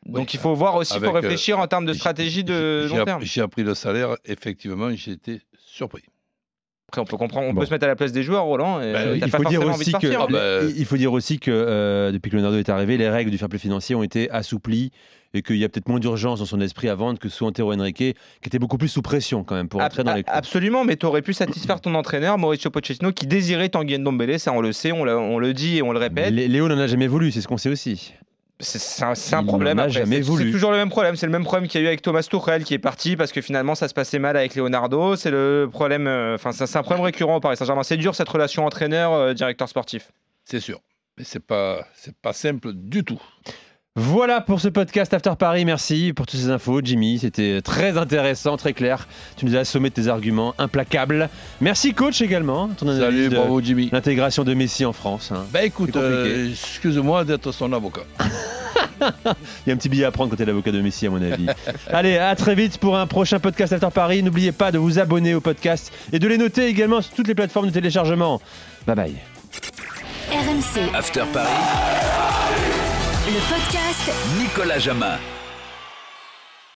Donc 0.05 0.17
Oui, 0.27 0.31
il 0.33 0.39
faut 0.39 0.53
voir 0.53 0.75
aussi, 0.75 0.93
il 0.95 0.99
faut 0.99 1.07
euh, 1.07 1.11
réfléchir 1.19 1.59
en 1.59 1.67
termes 1.67 1.85
de 1.85 1.93
stratégie 1.93 2.43
de 2.43 2.87
J'ai 2.87 2.95
long 2.97 3.05
terme. 3.05 3.21
J'ai 3.23 3.41
appris 3.41 3.63
le 3.63 3.73
salaire, 3.73 4.15
effectivement, 4.25 4.89
j'étais 4.95 5.39
surpris. 5.57 6.03
Après, 6.89 7.01
on 7.01 7.05
peut 7.05 7.17
comprendre, 7.17 7.47
on 7.47 7.53
Bon. 7.53 7.61
peut 7.61 7.65
se 7.65 7.71
mettre 7.71 7.85
à 7.85 7.87
la 7.87 7.95
place 7.95 8.11
des 8.11 8.21
joueurs, 8.21 8.43
Roland. 8.43 8.79
Et 8.81 8.91
Ben 8.93 9.15
Il 9.15 9.31
pas 9.31 9.37
faut 9.39 9.43
dire 9.45 9.65
aussi 9.65 9.91
que 9.93 10.11
partir, 10.13 10.27
il 10.77 10.85
faut 10.85 10.97
dire 10.97 11.11
aussi 11.13 11.39
que 11.39 11.49
euh, 11.49 12.11
depuis 12.11 12.29
que 12.29 12.35
Leonardo 12.35 12.57
est 12.57 12.69
arrivé, 12.69 12.97
les 12.97 13.09
règles 13.09 13.31
du 13.31 13.37
fair 13.39 13.49
play 13.49 13.57
financier 13.57 13.95
ont 13.95 14.03
été 14.03 14.29
assouplies 14.29 14.91
et 15.33 15.41
qu'il 15.41 15.55
y 15.57 15.63
a 15.63 15.69
peut-être 15.69 15.87
moins 15.89 15.99
d'urgence 15.99 16.37
dans 16.39 16.45
son 16.45 16.61
esprit 16.61 16.89
à 16.89 16.95
vendre 16.95 17.17
que 17.17 17.29
sous 17.29 17.45
Antero 17.47 17.73
Henrique, 17.73 17.95
qui 17.97 18.13
était 18.45 18.59
beaucoup 18.59 18.77
plus 18.77 18.89
sous 18.89 19.01
pression 19.01 19.43
quand 19.43 19.55
même 19.55 19.69
pour 19.69 19.81
entrer 19.81 20.03
dans 20.03 20.13
les 20.13 20.21
clous. 20.21 20.31
Absolument, 20.35 20.83
mais 20.83 20.95
tu 20.95 21.07
aurais 21.07 21.23
pu 21.23 21.33
satisfaire 21.33 21.81
ton 21.81 21.95
entraîneur, 21.95 22.37
Mauricio 22.37 22.69
Pochettino, 22.69 23.11
qui 23.11 23.25
désirait 23.25 23.69
Tanguy 23.69 23.97
Ndombele, 23.97 24.39
ça 24.39 24.51
on 24.53 24.61
le 24.61 24.71
sait, 24.73 24.91
on, 24.91 25.01
on 25.01 25.39
le 25.39 25.53
dit 25.53 25.77
et 25.77 25.81
on 25.81 25.93
le 25.93 25.97
répète. 25.97 26.31
Lé- 26.31 26.47
Léo 26.47 26.67
n'en 26.67 26.77
a 26.77 26.85
jamais 26.85 27.07
voulu, 27.07 27.31
c'est 27.31 27.41
ce 27.41 27.47
qu'on 27.47 27.57
sait 27.57 27.69
aussi. 27.69 28.13
C'est 28.59 29.03
un, 29.03 29.43
problème. 29.43 29.77
C'est- 29.89 30.21
voulu. 30.21 30.45
C'est 30.45 30.51
toujours 30.51 30.71
le 30.71 30.77
même 30.77 30.89
problème. 30.89 31.15
C'est 31.15 31.25
le 31.25 31.31
même 31.31 31.43
problème 31.43 31.67
qu'il 31.67 31.81
y 31.81 31.83
a 31.83 31.85
eu 31.85 31.87
avec 31.87 32.01
Thomas 32.01 32.23
Tuchel 32.23 32.63
qui 32.63 32.73
est 32.73 32.79
parti 32.79 33.15
parce 33.17 33.31
que 33.31 33.41
finalement 33.41 33.75
ça 33.75 33.87
se 33.87 33.93
passait 33.93 34.19
mal 34.19 34.37
avec 34.37 34.55
Leonardo. 34.55 35.15
C'est 35.15 35.31
le 35.31 35.67
problème. 35.71 36.07
euh, 36.07 36.35
Enfin, 36.35 36.51
c'est 36.51 36.77
un 36.77 36.83
problème 36.83 37.03
récurrent 37.03 37.35
au 37.37 37.39
Paris 37.39 37.57
Saint-Germain. 37.57 37.83
C'est 37.83 37.97
dur 37.97 38.15
cette 38.15 38.29
relation 38.29 38.65
entraîneur-directeur 38.65 39.67
sportif. 39.67 40.11
C'est 40.45 40.59
sûr. 40.59 40.79
Mais 41.17 41.23
c'est 41.23 41.45
pas, 41.45 41.85
c'est 41.95 42.15
pas 42.15 42.33
simple 42.33 42.71
du 42.73 43.03
tout. 43.03 43.21
Voilà 43.95 44.41
pour 44.41 44.59
ce 44.59 44.69
podcast 44.69 45.13
After 45.13 45.33
Paris. 45.37 45.65
Merci 45.65 46.13
pour 46.15 46.25
toutes 46.25 46.39
ces 46.39 46.49
infos, 46.49 46.81
Jimmy. 46.83 47.19
C'était 47.19 47.61
très 47.61 47.95
intéressant, 47.95 48.57
très 48.57 48.73
clair. 48.73 49.07
Tu 49.37 49.45
nous 49.45 49.55
as 49.55 49.59
assommé 49.59 49.89
de 49.89 49.93
tes 49.93 50.07
arguments 50.07 50.55
implacables. 50.57 51.29
Merci, 51.61 51.93
coach, 51.93 52.19
également. 52.21 52.69
Ton 52.69 52.87
analyse 52.87 53.03
Salut, 53.05 53.29
de 53.29 53.35
bravo 53.35 53.61
Jimmy. 53.61 53.89
l'intégration 53.91 54.43
de 54.43 54.55
Messi 54.55 54.83
en 54.83 54.93
France. 54.93 55.31
hein. 55.31 55.45
Bah 55.53 55.63
écoute, 55.63 55.95
euh, 55.95 56.49
excuse-moi 56.49 57.23
d'être 57.23 57.51
son 57.51 57.71
avocat. 57.71 58.01
Il 58.99 59.67
y 59.67 59.69
a 59.69 59.73
un 59.73 59.77
petit 59.77 59.89
billet 59.89 60.05
à 60.05 60.11
prendre 60.11 60.31
quand 60.31 60.37
t'es 60.37 60.45
l'avocat 60.45 60.71
de 60.71 60.81
Messi, 60.81 61.05
à 61.05 61.11
mon 61.11 61.21
avis. 61.21 61.45
Allez, 61.91 62.17
à 62.17 62.35
très 62.35 62.55
vite 62.55 62.79
pour 62.79 62.97
un 62.97 63.05
prochain 63.05 63.39
podcast 63.39 63.73
After 63.73 63.89
Paris. 63.93 64.23
N'oubliez 64.23 64.53
pas 64.53 64.71
de 64.71 64.79
vous 64.79 64.97
abonner 64.97 65.35
au 65.35 65.39
podcast 65.41 65.93
et 66.11 66.17
de 66.17 66.27
les 66.27 66.39
noter 66.39 66.65
également 66.65 67.01
sur 67.03 67.13
toutes 67.13 67.27
les 67.27 67.35
plateformes 67.35 67.67
de 67.67 67.71
téléchargement. 67.71 68.41
Bye 68.87 68.95
bye. 68.95 69.15
RMC, 70.31 70.95
After 70.95 71.25
Paris, 71.31 71.47
le 73.33 73.39
podcast. 73.49 74.11
Nicolas 74.37 74.79
Jamin. 74.79 75.17